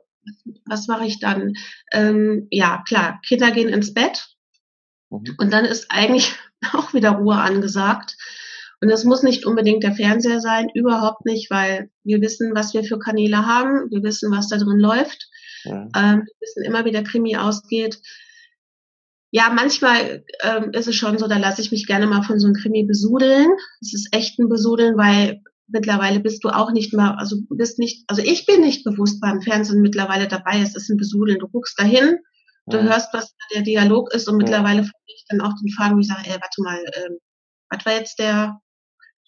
[0.68, 1.54] Was mache ich dann?
[1.92, 4.28] Ähm, ja, klar, Kinder gehen ins Bett
[5.10, 5.36] mhm.
[5.40, 6.36] und dann ist eigentlich
[6.74, 8.16] auch wieder Ruhe angesagt.
[8.82, 12.84] Und es muss nicht unbedingt der Fernseher sein, überhaupt nicht, weil wir wissen, was wir
[12.84, 15.28] für Kanäle haben, wir wissen, was da drin läuft,
[15.66, 15.88] ja.
[15.96, 18.00] ähm, wir wissen immer, wie der Krimi ausgeht.
[19.32, 22.48] Ja, manchmal ähm, ist es schon so, da lasse ich mich gerne mal von so
[22.48, 23.50] einem Krimi besudeln.
[23.82, 28.06] Es ist echt ein Besudeln, weil mittlerweile bist du auch nicht mehr, also bist nicht,
[28.08, 30.62] also ich bin nicht bewusst beim Fernsehen mittlerweile dabei.
[30.62, 31.38] Es ist ein Besudeln.
[31.38, 32.18] Du guckst dahin,
[32.68, 32.84] du ja.
[32.84, 34.90] hörst, was der Dialog ist und mittlerweile ja.
[35.06, 37.10] ich dann auch den Fragen, wie ich sage, ey, warte mal, äh,
[37.70, 38.60] was war jetzt der,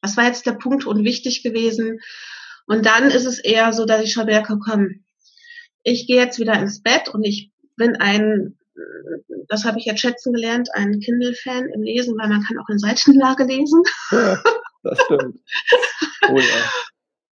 [0.02, 2.00] was war jetzt der Punkt und wichtig gewesen?
[2.68, 5.04] Und dann ist es eher so, dass ich schon merke, komm,
[5.84, 8.58] ich gehe jetzt wieder ins Bett und ich bin ein,
[9.48, 12.80] das habe ich jetzt schätzen gelernt, ein Kindle-Fan im Lesen, weil man kann auch in
[12.80, 13.82] Seitenlage lesen.
[14.12, 14.42] Ja,
[14.84, 15.40] das stimmt.
[16.30, 16.72] Oh ja.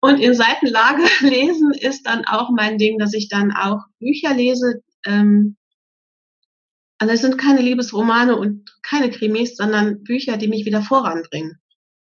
[0.01, 4.83] Und in Seitenlage lesen ist dann auch mein Ding, dass ich dann auch Bücher lese.
[5.05, 5.57] Ähm,
[6.99, 11.61] also es sind keine Liebesromane und keine Krimis, sondern Bücher, die mich wieder voranbringen.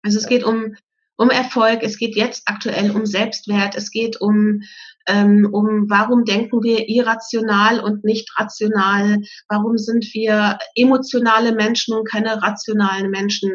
[0.03, 0.75] Also es geht um,
[1.17, 4.61] um Erfolg, es geht jetzt aktuell um Selbstwert, es geht um,
[5.07, 12.07] ähm, um warum denken wir irrational und nicht rational, warum sind wir emotionale Menschen und
[12.07, 13.51] keine rationalen Menschen.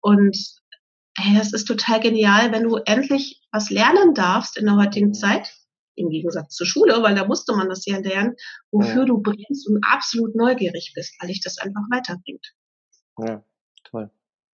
[0.00, 0.36] Und
[1.16, 5.52] hey, das ist total genial, wenn du endlich was lernen darfst in der heutigen Zeit,
[5.96, 8.36] im Gegensatz zur Schule, weil da musste man das ja lernen,
[8.70, 9.04] wofür ja.
[9.04, 12.54] du brennst und absolut neugierig bist, weil dich das einfach weiterbringt.
[13.18, 13.44] Ja,
[13.82, 14.10] toll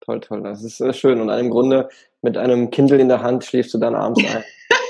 [0.06, 0.42] toll, toll.
[0.42, 1.20] Das ist äh, schön.
[1.20, 1.88] Und im Grunde
[2.22, 4.44] mit einem Kindle in der Hand schläfst du dann abends ein.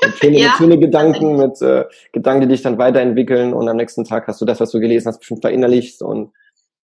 [0.05, 0.49] Mit schöne, ja.
[0.49, 4.41] mit schöne Gedanken, mit äh, Gedanken, die dich dann weiterentwickeln und am nächsten Tag hast
[4.41, 6.33] du das, was du gelesen hast, bestimmt verinnerlicht und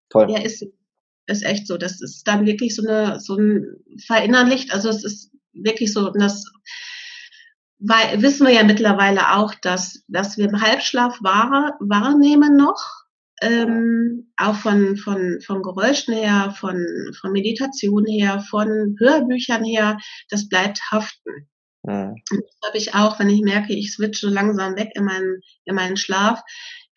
[0.09, 0.31] toll.
[0.31, 0.67] Ja, ist,
[1.27, 1.77] ist echt so.
[1.77, 4.73] Das ist dann wirklich so eine, so ein verinnerlicht.
[4.73, 6.45] Also es ist wirklich so, das
[7.85, 13.02] weil, wissen wir ja mittlerweile auch, dass, dass wir im Halbschlaf wahr, wahrnehmen noch
[13.43, 16.87] ähm, auch von, von, von Geräuschen her, von,
[17.21, 19.99] von Meditation her, von Hörbüchern her,
[20.31, 21.49] das bleibt haften.
[21.83, 22.15] Mhm.
[22.31, 25.75] Und das habe ich auch, wenn ich merke, ich switche langsam weg in meinen, in
[25.75, 26.41] meinen Schlaf,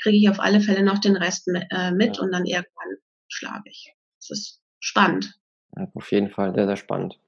[0.02, 3.64] kriege ich auf alle Fälle noch den Rest mit, äh, mit und dann irgendwann schlafe
[3.66, 3.94] ich.
[4.20, 5.34] Das ist spannend.
[5.76, 7.20] Ja, auf jeden Fall, sehr, sehr spannend.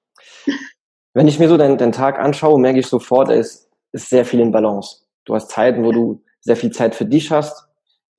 [1.13, 4.39] wenn ich mir so deinen, deinen Tag anschaue, merke ich sofort, es ist sehr viel
[4.39, 5.01] in Balance.
[5.25, 7.66] Du hast Zeiten, wo du sehr viel Zeit für dich hast,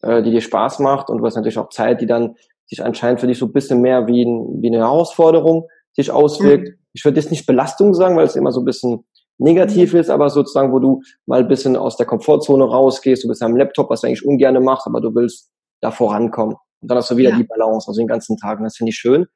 [0.03, 3.21] äh, die dir Spaß macht und du hast natürlich auch Zeit, die dann sich anscheinend
[3.21, 6.69] für dich so ein bisschen mehr wie, ein, wie eine Herausforderung sich auswirkt.
[6.69, 6.75] Mhm.
[6.93, 9.05] Ich würde jetzt nicht Belastung sagen, weil es immer so ein bisschen
[9.39, 10.01] negativ mhm.
[10.01, 13.57] ist, aber sozusagen, wo du mal ein bisschen aus der Komfortzone rausgehst, du bist am
[13.57, 16.57] Laptop, was du eigentlich ungern machst, aber du willst da vorankommen.
[16.81, 17.37] Und dann hast du wieder ja.
[17.37, 18.59] die Balance, also den ganzen Tag.
[18.59, 19.27] Und das finde ich schön.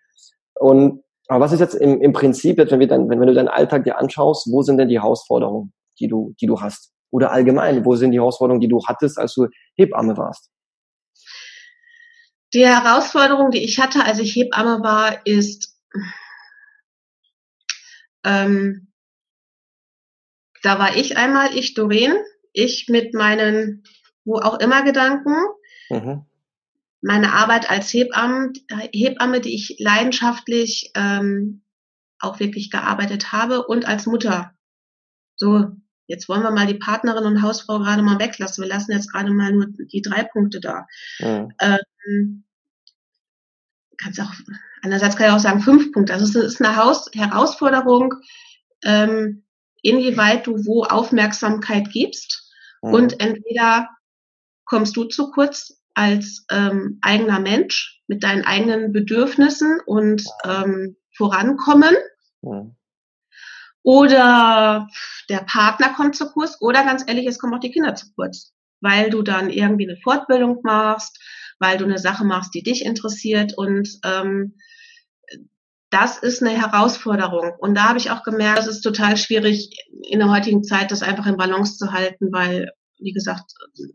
[0.59, 3.35] Und aber was ist jetzt im, im Prinzip, jetzt, wenn, wir dann, wenn, wenn du
[3.35, 6.93] deinen Alltag dir anschaust, wo sind denn die Herausforderungen, die du, die du hast?
[7.11, 9.47] Oder allgemein, wo sind die Herausforderungen, die du hattest, als du
[9.77, 10.51] Hebamme warst?
[12.55, 15.75] Die Herausforderung, die ich hatte, als ich Hebamme war, ist,
[18.25, 18.93] ähm,
[20.63, 22.15] da war ich einmal, ich Doreen,
[22.53, 23.85] ich mit meinen,
[24.25, 25.35] wo auch immer Gedanken,
[25.89, 26.27] mhm.
[27.01, 28.53] meine Arbeit als Hebamme,
[28.93, 31.63] Hebamme, die ich leidenschaftlich ähm,
[32.19, 34.55] auch wirklich gearbeitet habe und als Mutter.
[35.37, 35.73] So,
[36.07, 38.63] Jetzt wollen wir mal die Partnerin und Hausfrau gerade mal weglassen.
[38.63, 40.87] Wir lassen jetzt gerade mal nur die drei Punkte da.
[41.21, 41.53] Mhm.
[41.61, 42.45] Ähm,
[43.97, 44.33] kannst auch,
[44.83, 46.13] einerseits kann ich auch sagen, fünf Punkte.
[46.15, 48.15] Also es ist eine Haus Herausforderung,
[48.85, 49.45] ähm,
[49.83, 52.51] inwieweit du wo Aufmerksamkeit gibst.
[52.83, 52.95] Mhm.
[52.95, 53.89] Und entweder
[54.65, 61.95] kommst du zu kurz als ähm, eigener Mensch mit deinen eigenen Bedürfnissen und ähm, vorankommen.
[62.43, 62.75] Mhm.
[63.83, 64.89] Oder
[65.29, 66.57] der Partner kommt zu kurz.
[66.61, 69.99] Oder ganz ehrlich, es kommen auch die Kinder zu kurz, weil du dann irgendwie eine
[70.03, 71.19] Fortbildung machst,
[71.59, 73.55] weil du eine Sache machst, die dich interessiert.
[73.57, 74.55] Und ähm,
[75.91, 77.53] das ist eine Herausforderung.
[77.59, 79.71] Und da habe ich auch gemerkt, es ist total schwierig
[80.09, 83.53] in der heutigen Zeit, das einfach in Balance zu halten, weil, wie gesagt,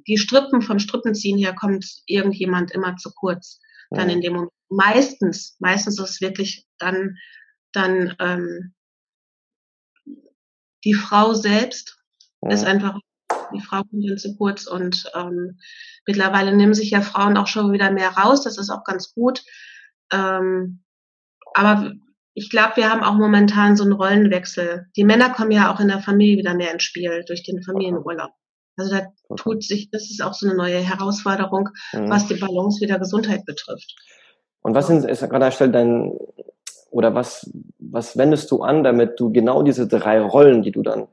[0.08, 3.60] die Strippen vom Strippenziehen her kommt irgendjemand immer zu kurz.
[3.89, 4.52] Dann in dem Moment.
[4.69, 7.15] Meistens, meistens ist es wirklich dann,
[7.71, 8.73] dann ähm,
[10.88, 11.97] die Frau selbst
[12.41, 12.50] ja.
[12.50, 12.97] ist einfach,
[13.54, 15.60] die Frau kommt dann zu kurz und ähm,
[16.06, 19.43] mittlerweile nehmen sich ja Frauen auch schon wieder mehr raus, das ist auch ganz gut.
[20.13, 20.84] Ähm,
[21.54, 21.91] aber
[22.34, 24.86] ich glaube, wir haben auch momentan so einen Rollenwechsel.
[24.95, 28.32] Die Männer kommen ja auch in der Familie wieder mehr ins Spiel durch den Familienurlaub.
[28.78, 32.10] Also da tut sich, das ist auch so eine neue Herausforderung, mhm.
[32.10, 33.93] was die Balance wieder Gesundheit betrifft.
[34.62, 36.17] Und was sind, ist gerade Stelle dein,
[36.89, 41.08] oder was, was wendest du an, damit du genau diese drei Rollen, die du dann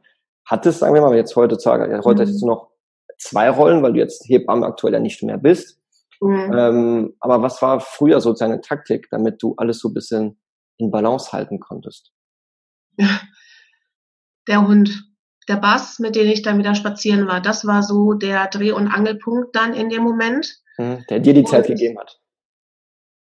[0.45, 2.29] hattest, sagen wir mal, jetzt heute, heute mhm.
[2.29, 2.71] hast du noch
[3.19, 5.81] zwei Rollen, weil du jetzt Hebamme aktuell ja nicht mehr bist.
[6.21, 6.53] Mhm.
[6.55, 10.39] Ähm, aber was war früher so deine Taktik, damit du alles so ein bisschen
[10.79, 12.13] in Balance halten konntest?
[14.49, 15.05] Der Hund.
[15.49, 18.89] Der Bass, mit dem ich dann wieder spazieren war, das war so der Dreh- und
[18.89, 20.59] Angelpunkt dann in dem Moment.
[20.79, 22.19] Mhm, der dir die Zeit und, gegeben hat.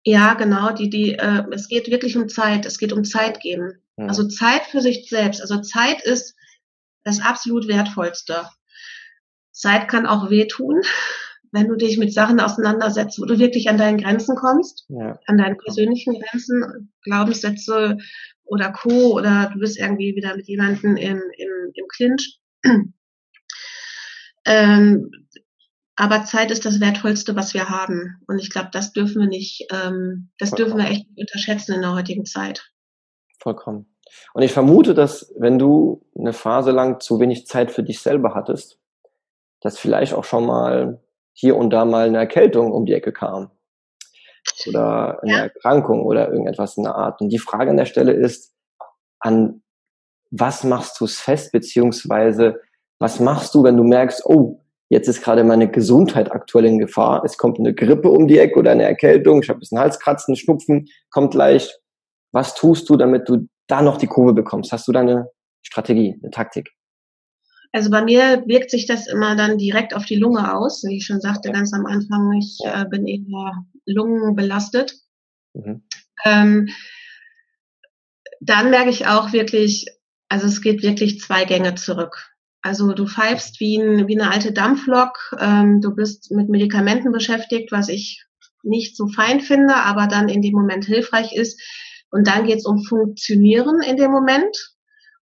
[0.06, 0.72] Ja, genau.
[0.72, 2.66] Die, die, äh, es geht wirklich um Zeit.
[2.66, 3.82] Es geht um Zeit geben.
[3.98, 4.08] Mhm.
[4.08, 5.42] Also Zeit für sich selbst.
[5.42, 6.36] Also Zeit ist
[7.04, 8.48] das absolut wertvollste.
[9.52, 10.82] Zeit kann auch wehtun
[11.56, 15.18] wenn du dich mit Sachen auseinandersetzt, wo du wirklich an deinen Grenzen kommst, ja.
[15.26, 17.98] an deinen persönlichen Grenzen, Glaubenssätze
[18.44, 19.16] oder Co.
[19.16, 22.40] oder du bist irgendwie wieder mit jemandem im, im, im Clinch.
[24.46, 25.12] ähm,
[25.96, 28.22] aber Zeit ist das Wertvollste, was wir haben.
[28.28, 30.78] Und ich glaube, das dürfen wir nicht, ähm, das Vollkommen.
[30.78, 32.72] dürfen wir echt unterschätzen in der heutigen Zeit.
[33.40, 33.88] Vollkommen.
[34.34, 38.34] Und ich vermute, dass wenn du eine Phase lang zu wenig Zeit für dich selber
[38.36, 38.80] hattest,
[39.62, 41.02] dass vielleicht auch schon mal
[41.34, 43.52] hier und da mal eine Erkältung um die Ecke kam
[44.68, 45.40] oder eine ja.
[45.40, 47.22] Erkrankung oder irgendetwas in der Art.
[47.22, 48.54] Und die Frage an der Stelle ist,
[49.20, 49.64] an
[50.32, 52.60] was machst du es fest, beziehungsweise
[53.00, 57.24] was machst du, wenn du merkst, oh, jetzt ist gerade meine Gesundheit aktuell in Gefahr,
[57.26, 60.36] es kommt eine Grippe um die Ecke oder eine Erkältung, ich habe ein bisschen Halskratzen,
[60.36, 61.72] Schnupfen, kommt gleich.
[62.32, 64.72] Was tust du, damit du da noch die Kurve bekommst?
[64.72, 65.30] Hast du da eine
[65.62, 66.72] Strategie, eine Taktik?
[67.72, 70.84] Also bei mir wirkt sich das immer dann direkt auf die Lunge aus.
[70.88, 73.54] Wie ich schon sagte ganz am Anfang, ich äh, bin eher
[73.86, 74.96] lungenbelastet.
[75.54, 75.84] Mhm.
[76.24, 76.70] Ähm,
[78.40, 79.88] dann merke ich auch wirklich,
[80.30, 82.35] also es geht wirklich zwei Gänge zurück.
[82.66, 87.72] Also du pfeifst wie, ein, wie eine alte Dampflok, ähm, du bist mit Medikamenten beschäftigt,
[87.72, 88.26] was ich
[88.64, 91.62] nicht so fein finde, aber dann in dem Moment hilfreich ist.
[92.10, 94.58] Und dann geht es um Funktionieren in dem Moment,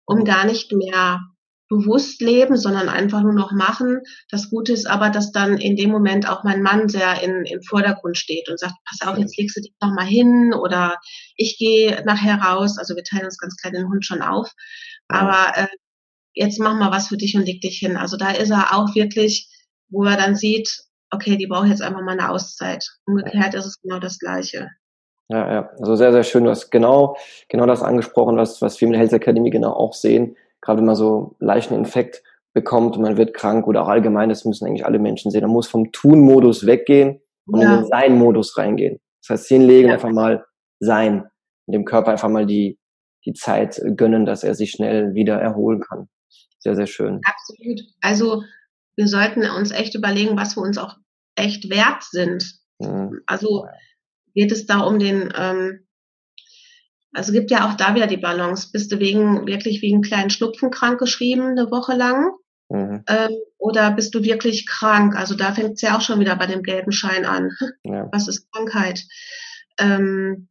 [0.06, 1.20] um gar nicht mehr
[1.68, 4.00] bewusst leben, sondern einfach nur noch machen.
[4.30, 7.60] Das Gute ist aber, dass dann in dem Moment auch mein Mann sehr in, im
[7.60, 10.96] Vordergrund steht und sagt, pass auf, jetzt legst du dich noch mal hin oder
[11.36, 12.78] ich gehe nachher raus.
[12.78, 14.50] Also wir teilen uns ganz klar den Hund schon auf.
[15.08, 15.66] Aber äh,
[16.34, 17.96] jetzt mach mal was für dich und leg dich hin.
[17.96, 19.48] Also da ist er auch wirklich,
[19.88, 20.68] wo er dann sieht,
[21.10, 22.84] okay, die braucht jetzt einfach mal eine Auszeit.
[23.06, 24.68] Umgekehrt ist es genau das Gleiche.
[25.28, 26.44] Ja, ja, also sehr, sehr schön.
[26.44, 27.16] Du hast genau,
[27.48, 30.86] genau das angesprochen, was, was wir mit der Health Academy genau auch sehen gerade wenn
[30.86, 32.22] man so leichten Infekt
[32.54, 35.42] bekommt, man wird krank oder auch allgemein, das müssen eigentlich alle Menschen sehen.
[35.42, 37.74] Man muss vom Tun-Modus weggehen und ja.
[37.74, 38.98] in den Sein-Modus reingehen.
[39.22, 39.94] Das heißt, hinlegen, ja.
[39.94, 40.44] einfach mal
[40.80, 41.26] sein,
[41.66, 42.78] dem Körper einfach mal die,
[43.26, 46.08] die Zeit gönnen, dass er sich schnell wieder erholen kann.
[46.64, 47.20] Sehr, sehr schön.
[47.24, 47.82] Absolut.
[48.00, 48.42] Also
[48.96, 50.96] wir sollten uns echt überlegen, was wir uns auch
[51.36, 52.58] echt wert sind.
[52.78, 53.20] Mhm.
[53.26, 53.66] Also
[54.34, 55.86] geht es da um den ähm,
[57.14, 58.70] also gibt ja auch da wieder die Balance.
[58.72, 62.32] Bist du wegen, wirklich wegen kleinen Schnupfen krank geschrieben, eine Woche lang?
[62.70, 63.04] Mhm.
[63.06, 65.16] Ähm, oder bist du wirklich krank?
[65.16, 67.50] Also da fängt es ja auch schon wieder bei dem gelben Schein an.
[67.84, 68.08] Ja.
[68.10, 69.04] Was ist Krankheit?
[69.78, 70.48] Ähm,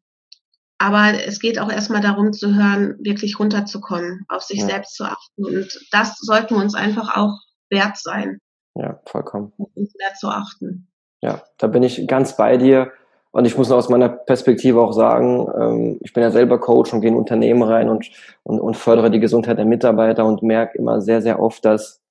[0.83, 4.65] aber es geht auch erstmal darum zu hören, wirklich runterzukommen, auf sich ja.
[4.65, 5.45] selbst zu achten.
[5.45, 8.39] Und das sollten wir uns einfach auch wert sein.
[8.75, 9.53] Ja, vollkommen.
[9.57, 10.89] Uns wert zu achten.
[11.21, 12.91] Ja, da bin ich ganz bei dir.
[13.31, 16.99] Und ich muss aus meiner Perspektive auch sagen, ähm, ich bin ja selber Coach und
[16.99, 18.11] gehe in Unternehmen rein und,
[18.43, 22.01] und, und fördere die Gesundheit der Mitarbeiter und merke immer sehr, sehr oft, dass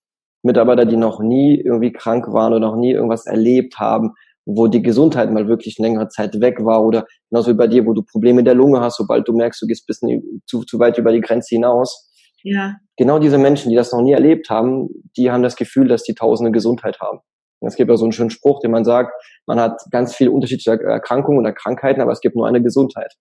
[0.43, 4.83] Mitarbeiter, die noch nie irgendwie krank waren oder noch nie irgendwas erlebt haben, wo die
[4.83, 8.43] Gesundheit mal wirklich längere Zeit weg war oder genauso wie bei dir, wo du Probleme
[8.43, 11.55] der Lunge hast, sobald du merkst, du gehst bisschen zu, zu weit über die Grenze
[11.55, 12.11] hinaus.
[12.43, 12.75] Ja.
[12.97, 16.15] Genau diese Menschen, die das noch nie erlebt haben, die haben das Gefühl, dass die
[16.15, 17.21] tausende Gesundheit haben.
[17.65, 19.13] Es gibt ja so einen schönen Spruch, den man sagt,
[19.47, 23.15] man hat ganz viele unterschiedliche Erkrankungen oder Krankheiten, aber es gibt nur eine Gesundheit.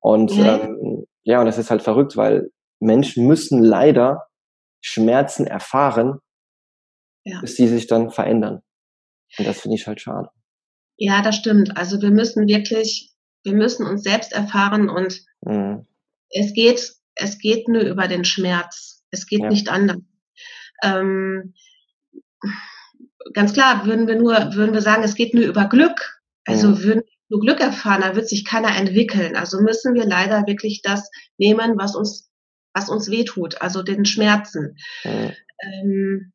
[0.00, 4.26] Und ja, ähm, ja und das ist halt verrückt, weil Menschen müssen leider
[4.80, 6.20] Schmerzen erfahren,
[7.24, 7.40] ja.
[7.40, 8.62] bis die sich dann verändern.
[9.38, 10.28] Und das finde ich halt schade.
[10.96, 11.76] Ja, das stimmt.
[11.76, 13.12] Also wir müssen wirklich,
[13.44, 15.86] wir müssen uns selbst erfahren und mhm.
[16.30, 19.04] es geht, es geht nur über den Schmerz.
[19.10, 19.48] Es geht ja.
[19.48, 19.98] nicht anders.
[20.82, 21.54] Ähm,
[23.32, 26.20] ganz klar, würden wir nur, würden wir sagen, es geht nur über Glück.
[26.44, 26.82] Also mhm.
[26.82, 29.36] würden wir nur Glück erfahren, da wird sich keiner entwickeln.
[29.36, 32.26] Also müssen wir leider wirklich das nehmen, was uns
[32.76, 34.76] was uns wehtut, also den Schmerzen.
[35.02, 35.32] Mhm.
[35.62, 36.32] Ähm,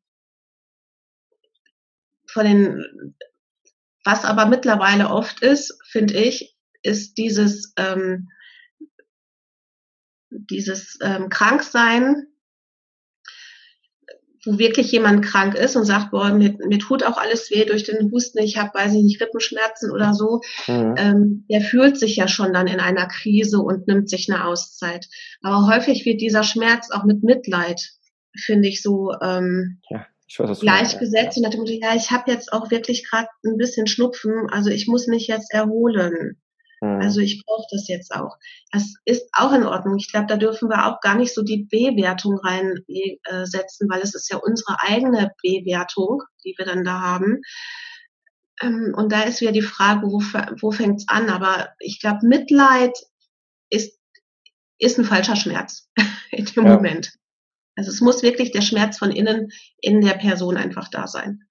[2.26, 3.14] von den,
[4.04, 8.28] was aber mittlerweile oft ist, finde ich, ist dieses, ähm,
[10.30, 12.26] dieses ähm, Kranksein
[14.44, 17.84] wo wirklich jemand krank ist und sagt, boah, mir, mir tut auch alles weh durch
[17.84, 20.94] den Husten, ich habe, weiß ich nicht, Rippenschmerzen oder so, mhm.
[20.98, 25.06] ähm, der fühlt sich ja schon dann in einer Krise und nimmt sich eine Auszeit.
[25.42, 27.80] Aber häufig wird dieser Schmerz auch mit Mitleid,
[28.36, 31.36] finde ich, so ähm, ja, ich weiß, gleichgesetzt.
[31.38, 35.06] Und Motto, ja, ich habe jetzt auch wirklich gerade ein bisschen Schnupfen, also ich muss
[35.06, 36.40] mich jetzt erholen.
[36.82, 37.00] Mhm.
[37.00, 38.36] Also ich brauche das jetzt auch.
[38.72, 39.96] Das ist auch in Ordnung.
[39.98, 44.30] Ich glaube, da dürfen wir auch gar nicht so die Bewertung reinsetzen, weil es ist
[44.30, 47.40] ja unsere eigene Bewertung, die wir dann da haben.
[48.60, 50.20] Ähm, und da ist wieder die Frage, wo,
[50.60, 51.30] wo fängt es an?
[51.30, 52.96] Aber ich glaube, Mitleid
[53.70, 53.98] ist,
[54.78, 55.88] ist ein falscher Schmerz
[56.30, 56.74] in dem ja.
[56.74, 57.12] Moment.
[57.76, 61.42] Also es muss wirklich der Schmerz von innen in der Person einfach da sein.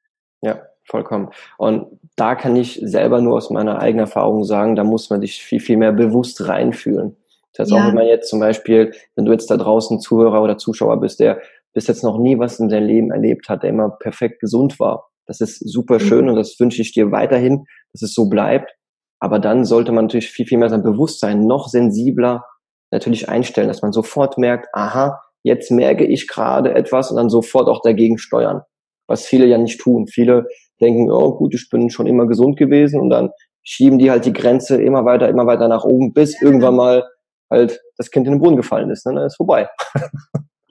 [0.42, 1.30] Ja, vollkommen.
[1.58, 5.42] Und da kann ich selber nur aus meiner eigenen Erfahrung sagen, da muss man sich
[5.42, 7.18] viel, viel mehr bewusst reinfühlen.
[7.54, 7.82] Das heißt, ja.
[7.84, 11.20] auch wenn man jetzt zum Beispiel, wenn du jetzt da draußen Zuhörer oder Zuschauer bist,
[11.20, 11.42] der
[11.74, 15.10] bis jetzt noch nie was in seinem Leben erlebt hat, der immer perfekt gesund war.
[15.26, 16.00] Das ist super mhm.
[16.00, 18.74] schön und das wünsche ich dir weiterhin, dass es so bleibt.
[19.20, 22.46] Aber dann sollte man natürlich viel, viel mehr sein Bewusstsein noch sensibler
[22.92, 27.68] natürlich einstellen, dass man sofort merkt, aha, jetzt merke ich gerade etwas und dann sofort
[27.68, 28.62] auch dagegen steuern.
[29.08, 30.08] Was viele ja nicht tun.
[30.08, 30.48] Viele
[30.80, 33.32] denken, oh gut, ich bin schon immer gesund gewesen und dann
[33.64, 37.04] schieben die halt die Grenze immer weiter, immer weiter nach oben, bis irgendwann mal
[37.50, 39.06] halt das Kind in den Boden gefallen ist.
[39.06, 39.14] Ne?
[39.14, 39.70] Dann ist vorbei.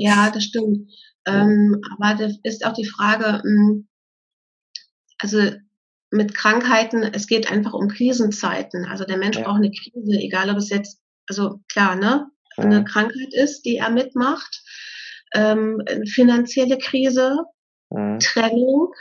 [0.02, 0.90] Ja, das stimmt.
[1.26, 3.87] Ähm, aber das ist auch die Frage, hm,
[5.18, 5.38] also
[6.11, 8.87] mit Krankheiten, es geht einfach um Krisenzeiten.
[8.87, 9.44] Also der Mensch ja.
[9.44, 12.26] braucht eine Krise, egal ob es jetzt, also klar, ne,
[12.57, 12.85] eine.
[12.85, 14.63] Krankheit ist, die er mitmacht,
[15.35, 17.39] ähm, finanzielle Krise.
[18.21, 18.93] Trennung,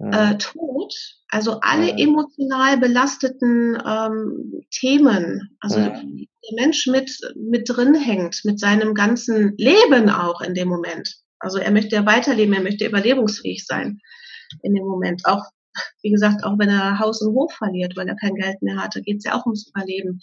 [0.00, 0.92] äh, Tod,
[1.28, 6.02] also alle emotional belasteten ähm, Themen, also der
[6.54, 11.18] Mensch mit, mit drin hängt, mit seinem ganzen Leben auch in dem Moment.
[11.38, 14.00] Also er möchte ja weiterleben, er möchte überlebensfähig sein
[14.62, 15.22] in dem Moment.
[15.24, 15.44] Auch,
[16.02, 19.02] wie gesagt, auch wenn er Haus und Hof verliert, weil er kein Geld mehr hatte,
[19.02, 20.20] geht es ja auch ums Überleben.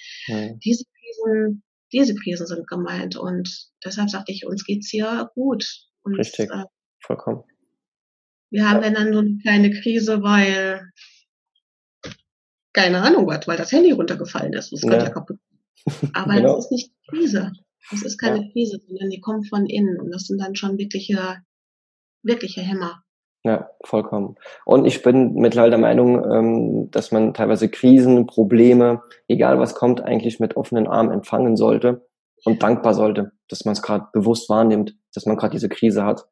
[0.63, 5.65] Diese Krisen, diese Krisen sind gemeint und deshalb sagte ich, uns geht's hier gut.
[6.03, 6.65] Und, Richtig, äh,
[7.01, 7.43] vollkommen.
[8.51, 8.89] Wir haben ja.
[8.89, 10.89] dann so eine kleine Krise, weil
[12.73, 14.71] keine Ahnung was, weil das Handy runtergefallen ist.
[14.71, 15.09] Das ja.
[15.09, 15.39] kaputt.
[16.13, 16.55] Aber genau.
[16.55, 17.51] das ist nicht Krise.
[17.91, 18.51] Das ist keine ja.
[18.51, 19.99] Krise, sondern die kommt von innen.
[19.99, 21.37] Und das sind dann schon wirkliche,
[22.23, 23.03] wirkliche Hämmer.
[23.43, 24.35] Ja, vollkommen.
[24.65, 30.03] Und ich bin mittlerweile der Meinung, ähm, dass man teilweise Krisen, Probleme, egal was kommt,
[30.03, 32.05] eigentlich mit offenen Armen empfangen sollte
[32.43, 36.25] und dankbar sollte, dass man es gerade bewusst wahrnimmt, dass man gerade diese Krise hat.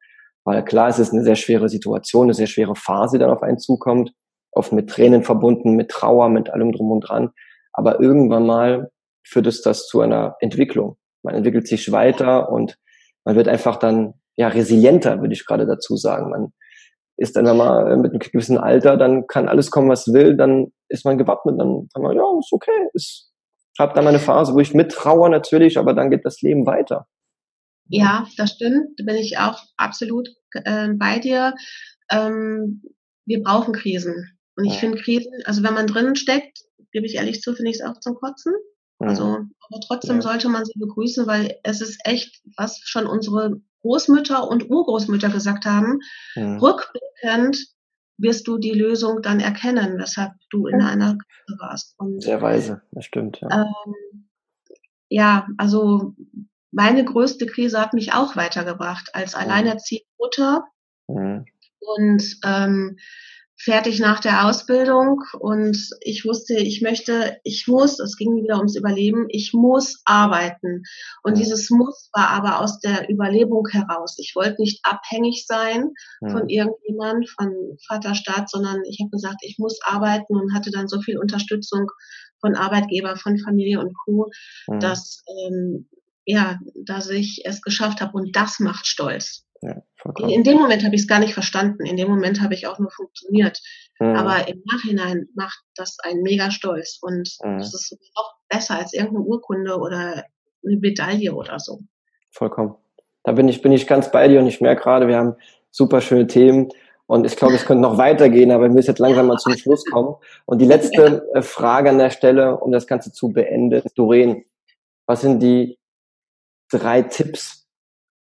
[0.44, 3.42] Weil klar, es ist eine sehr schwere Situation, eine sehr schwere Phase, die dann auf
[3.42, 4.12] einen zukommt,
[4.52, 7.30] oft mit Tränen verbunden, mit Trauer, mit allem drum und dran.
[7.72, 8.90] Aber irgendwann mal
[9.26, 10.96] führt es das zu einer Entwicklung.
[11.22, 12.78] Man entwickelt sich weiter und
[13.24, 16.30] man wird einfach dann ja resilienter, würde ich gerade dazu sagen.
[16.30, 16.52] Man
[17.18, 21.04] ist dann mal mit einem gewissen Alter, dann kann alles kommen, was will, dann ist
[21.04, 23.32] man gewappnet, dann kann man, ja, ist okay, ist,
[23.74, 27.06] ich habe dann meine Phase, wo ich mittrauere natürlich, aber dann geht das Leben weiter.
[27.88, 28.98] Ja, das stimmt.
[28.98, 31.54] Da bin ich auch absolut äh, bei dir.
[32.10, 32.82] Ähm,
[33.26, 34.38] wir brauchen Krisen.
[34.56, 34.80] Und ich ja.
[34.80, 36.58] finde Krisen, also wenn man drinnen steckt,
[36.92, 38.52] gebe ich ehrlich zu, finde ich es auch zum Kotzen.
[39.00, 40.22] Also, aber trotzdem ja.
[40.22, 45.64] sollte man sie begrüßen, weil es ist echt, was schon unsere Großmütter und Urgroßmütter gesagt
[45.64, 46.00] haben.
[46.36, 47.58] Rückblickend
[48.18, 51.94] wirst du die Lösung dann erkennen, weshalb du in einer Krise warst.
[51.98, 53.40] Und, Sehr weise, das stimmt.
[53.40, 53.48] Ja.
[53.62, 54.28] Ähm,
[55.08, 56.14] ja, also
[56.70, 60.64] meine größte Krise hat mich auch weitergebracht als alleinerziehende Mutter.
[61.06, 61.46] Mhm.
[61.80, 62.98] Und ähm,
[63.60, 68.76] fertig nach der Ausbildung und ich wusste, ich möchte, ich muss, es ging wieder ums
[68.76, 70.84] Überleben, ich muss arbeiten.
[71.24, 74.16] Und dieses Muss war aber aus der Überlebung heraus.
[74.18, 75.90] Ich wollte nicht abhängig sein
[76.20, 81.00] von irgendjemand, von Vaterstaat, sondern ich habe gesagt, ich muss arbeiten und hatte dann so
[81.00, 81.90] viel Unterstützung
[82.40, 84.30] von Arbeitgeber, von Familie und Co.,
[84.78, 85.88] dass ähm,
[86.28, 89.46] ja, dass ich es geschafft habe und das macht stolz.
[89.62, 89.82] Ja,
[90.28, 91.86] in dem Moment habe ich es gar nicht verstanden.
[91.86, 93.58] In dem Moment habe ich auch nur funktioniert.
[93.98, 94.14] Mhm.
[94.14, 96.98] Aber im Nachhinein macht das einen mega stolz.
[97.00, 97.58] Und mhm.
[97.58, 100.24] das ist auch besser als irgendeine Urkunde oder
[100.64, 101.80] eine Medaille oder so.
[102.30, 102.74] Vollkommen.
[103.24, 105.34] Da bin ich, bin ich ganz bei dir und ich merke gerade, wir haben
[105.70, 106.68] super schöne Themen.
[107.06, 109.86] Und ich glaube, es könnte noch weitergehen, aber wir müssen jetzt langsam mal zum Schluss
[109.86, 110.16] kommen.
[110.44, 111.26] Und die letzte.
[111.32, 113.82] Äh, Frage an der Stelle, um das Ganze zu beenden.
[113.94, 114.44] Doreen,
[115.06, 115.77] was sind die
[116.70, 117.68] drei Tipps,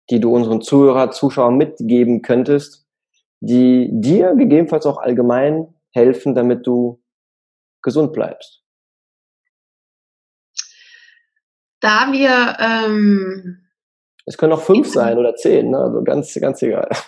[0.10, 2.86] die du unseren Zuhörer, Zuschauern mitgeben könntest,
[3.40, 7.02] die dir gegebenenfalls auch allgemein helfen, damit du
[7.82, 8.64] gesund bleibst?
[11.80, 13.63] Da wir ähm
[14.26, 15.78] es können auch fünf sein oder zehn, ne?
[15.78, 16.90] also ganz, ganz egal.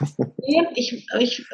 [0.78, 1.46] Ich, ich,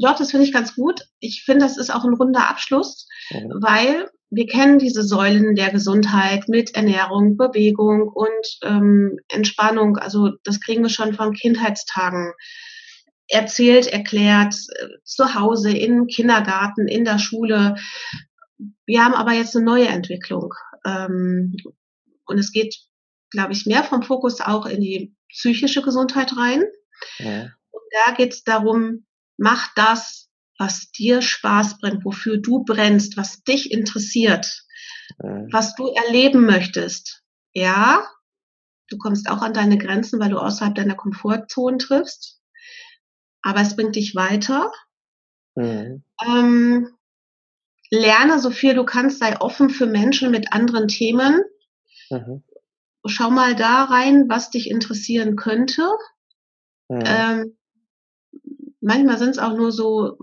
[0.00, 1.00] doch, das finde ich ganz gut.
[1.18, 3.50] Ich finde, das ist auch ein runder Abschluss, mhm.
[3.60, 9.96] weil wir kennen diese Säulen der Gesundheit mit Ernährung, Bewegung und ähm, Entspannung.
[9.96, 12.32] Also das kriegen wir schon von Kindheitstagen
[13.26, 17.74] erzählt, erklärt, äh, zu Hause, im Kindergarten, in der Schule.
[18.86, 20.52] Wir haben aber jetzt eine neue Entwicklung.
[20.84, 21.56] Ähm,
[22.26, 22.76] und es geht,
[23.30, 26.64] glaube ich, mehr vom Fokus auch in die psychische Gesundheit rein.
[27.18, 27.42] Ja.
[27.70, 29.06] Und da geht es darum,
[29.36, 30.28] mach das,
[30.58, 34.64] was dir Spaß bringt, wofür du brennst, was dich interessiert,
[35.18, 35.48] mhm.
[35.50, 37.22] was du erleben möchtest.
[37.54, 38.06] Ja,
[38.88, 42.40] du kommst auch an deine Grenzen, weil du außerhalb deiner Komfortzone triffst,
[43.42, 44.70] aber es bringt dich weiter.
[45.54, 46.04] Mhm.
[46.26, 46.96] Ähm,
[47.90, 51.40] lerne so viel du kannst, sei offen für Menschen mit anderen Themen.
[52.10, 52.44] Mhm.
[53.06, 55.82] Schau mal da rein, was dich interessieren könnte.
[56.88, 57.02] Mhm.
[57.04, 57.58] Ähm,
[58.80, 60.18] manchmal sind es auch nur so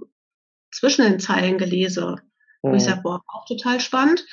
[0.72, 2.18] zwischen den Zeilen gelese.
[2.62, 2.72] Mhm.
[2.72, 4.26] Und ich sage, boah, auch total spannend.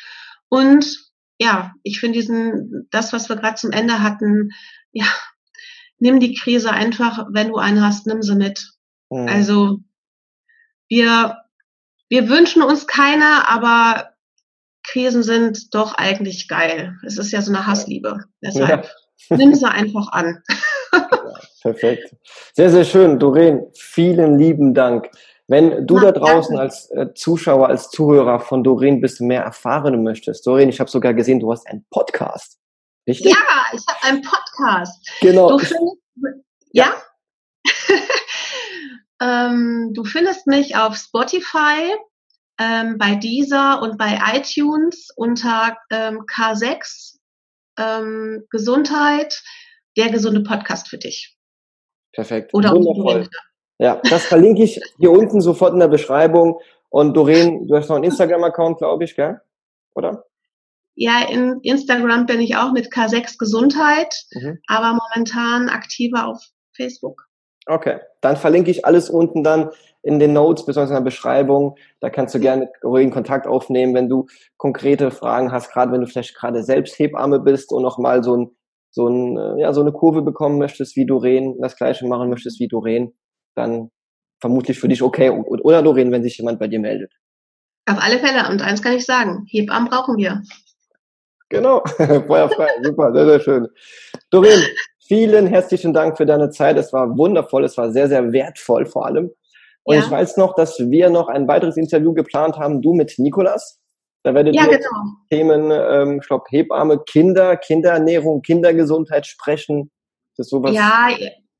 [0.48, 4.50] Und ja, ich finde diesen, das, was wir gerade zum Ende hatten,
[4.92, 5.06] ja,
[5.98, 8.72] nimm die Krise einfach, wenn du eine hast, nimm sie mit.
[9.10, 9.28] Mhm.
[9.28, 9.78] Also
[10.88, 11.38] wir,
[12.08, 14.13] wir wünschen uns keine, aber
[14.94, 16.94] Krisen sind doch eigentlich geil.
[17.04, 18.20] Es ist ja so eine Hassliebe.
[18.40, 18.88] Deshalb
[19.28, 19.36] ja.
[19.36, 20.40] nimm sie einfach an.
[20.92, 21.08] Ja,
[21.62, 22.14] perfekt.
[22.54, 23.18] Sehr, sehr schön.
[23.18, 25.10] Doreen, vielen lieben Dank.
[25.48, 26.60] Wenn du Na, da draußen danke.
[26.60, 31.12] als äh, Zuschauer, als Zuhörer von Doreen bist mehr erfahren möchtest, Doreen, ich habe sogar
[31.12, 32.60] gesehen, du hast einen Podcast.
[33.08, 33.32] Richtig?
[33.32, 33.36] Ja,
[33.72, 35.10] ich habe einen Podcast.
[35.20, 35.50] Genau.
[35.50, 35.96] Du findest,
[36.72, 36.94] ja?
[39.20, 41.92] ähm, du findest mich auf Spotify,
[42.60, 47.16] ähm, bei Deezer und bei iTunes unter ähm, K6
[47.78, 49.42] ähm, Gesundheit,
[49.96, 51.36] der gesunde Podcast für dich.
[52.12, 52.54] Perfekt.
[52.54, 53.28] Oder Wundervoll.
[53.78, 56.60] Ja, das verlinke ich hier unten sofort in der Beschreibung.
[56.90, 59.40] Und Doreen, du hast noch einen Instagram-Account, glaube ich, gell?
[59.94, 60.24] Oder?
[60.94, 64.60] Ja, in Instagram bin ich auch mit K6 Gesundheit, mhm.
[64.68, 66.40] aber momentan aktiver auf
[66.76, 67.26] Facebook.
[67.66, 69.70] Okay, dann verlinke ich alles unten dann
[70.04, 71.76] in den Notes, besonders in der Beschreibung.
[72.00, 74.26] Da kannst du gerne ruhigen Kontakt aufnehmen, wenn du
[74.58, 78.50] konkrete Fragen hast, gerade wenn du vielleicht gerade selbst Hebamme bist und nochmal so ein,
[78.90, 82.60] so ein, äh, ja, so eine Kurve bekommen möchtest wie Doreen, das gleiche machen möchtest
[82.60, 83.14] wie Doreen
[83.54, 83.90] dann
[84.40, 85.30] vermutlich für dich okay.
[85.30, 87.12] Oder Doreen, wenn sich jemand bei dir meldet.
[87.86, 88.48] Auf alle Fälle.
[88.50, 90.42] Und eins kann ich sagen, Hebammen brauchen wir.
[91.48, 93.68] Genau, feuerfrei, super, sehr, sehr schön.
[94.30, 94.60] Doreen,
[94.98, 96.76] vielen herzlichen Dank für deine Zeit.
[96.76, 99.30] Es war wundervoll, es war sehr, sehr wertvoll vor allem.
[99.84, 100.02] Und ja.
[100.02, 103.80] ich weiß noch, dass wir noch ein weiteres Interview geplant haben, du mit Nikolas.
[104.22, 105.04] Da werdet ja, ihr genau.
[105.30, 109.90] Themen, ähm, ich glaube, Hebamme, Kinder, Kinderernährung, Kindergesundheit sprechen.
[110.36, 110.74] Das ist sowas.
[110.74, 111.10] Ja,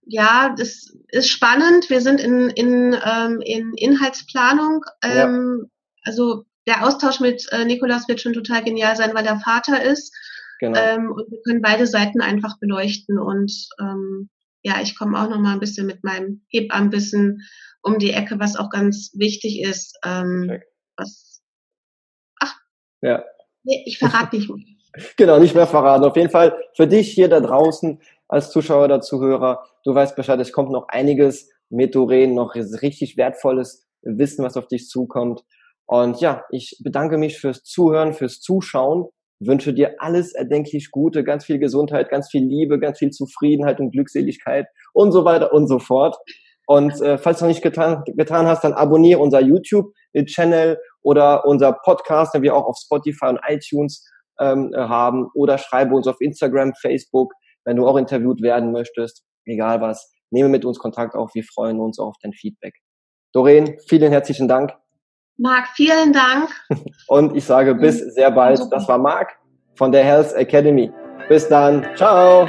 [0.07, 1.89] ja, das ist spannend.
[1.91, 4.83] Wir sind in, in, ähm, in Inhaltsplanung.
[5.03, 5.69] Ähm, ja.
[6.05, 10.15] Also der Austausch mit äh, Nikolas wird schon total genial sein, weil er Vater ist.
[10.61, 10.79] Genau.
[10.79, 13.19] Ähm, und wir können beide Seiten einfach beleuchten.
[13.19, 14.31] Und ähm,
[14.63, 17.43] ja, ich komme auch noch mal ein bisschen mit meinem Hebammenwissen
[17.85, 19.99] um die Ecke, was auch ganz wichtig ist.
[20.05, 20.61] Ähm,
[20.97, 21.43] was,
[22.41, 22.55] ach,
[23.03, 23.25] ja.
[23.63, 24.65] Nee, ich verrate nicht mehr.
[25.17, 26.05] genau, nicht mehr verraten.
[26.05, 29.65] Auf jeden Fall für dich hier da draußen als Zuschauer oder Zuhörer.
[29.85, 34.67] Du weißt Bescheid, es kommt noch einiges mit Doreen, noch richtig wertvolles Wissen, was auf
[34.67, 35.45] dich zukommt.
[35.87, 39.09] Und ja, ich bedanke mich fürs Zuhören, fürs Zuschauen,
[39.41, 43.91] wünsche dir alles erdenklich Gute, ganz viel Gesundheit, ganz viel Liebe, ganz viel Zufriedenheit und
[43.91, 46.17] Glückseligkeit und so weiter und so fort.
[46.67, 51.73] Und äh, falls du noch nicht getan, getan hast, dann abonniere unser YouTube-Channel oder unser
[51.73, 54.07] Podcast, den wir auch auf Spotify und iTunes
[54.41, 55.29] ähm, haben.
[55.35, 57.33] Oder schreibe uns auf Instagram, Facebook,
[57.65, 59.25] wenn du auch interviewt werden möchtest.
[59.45, 61.35] Egal was, nehme mit uns Kontakt auf.
[61.35, 62.75] Wir freuen uns auf dein Feedback.
[63.33, 64.73] Doreen, vielen herzlichen Dank.
[65.37, 66.49] Marc, vielen Dank.
[67.09, 68.61] Und ich sage bis sehr bald.
[68.71, 69.33] Das war Marc
[69.77, 70.91] von der Health Academy.
[71.29, 71.85] Bis dann.
[71.97, 72.49] Ciao.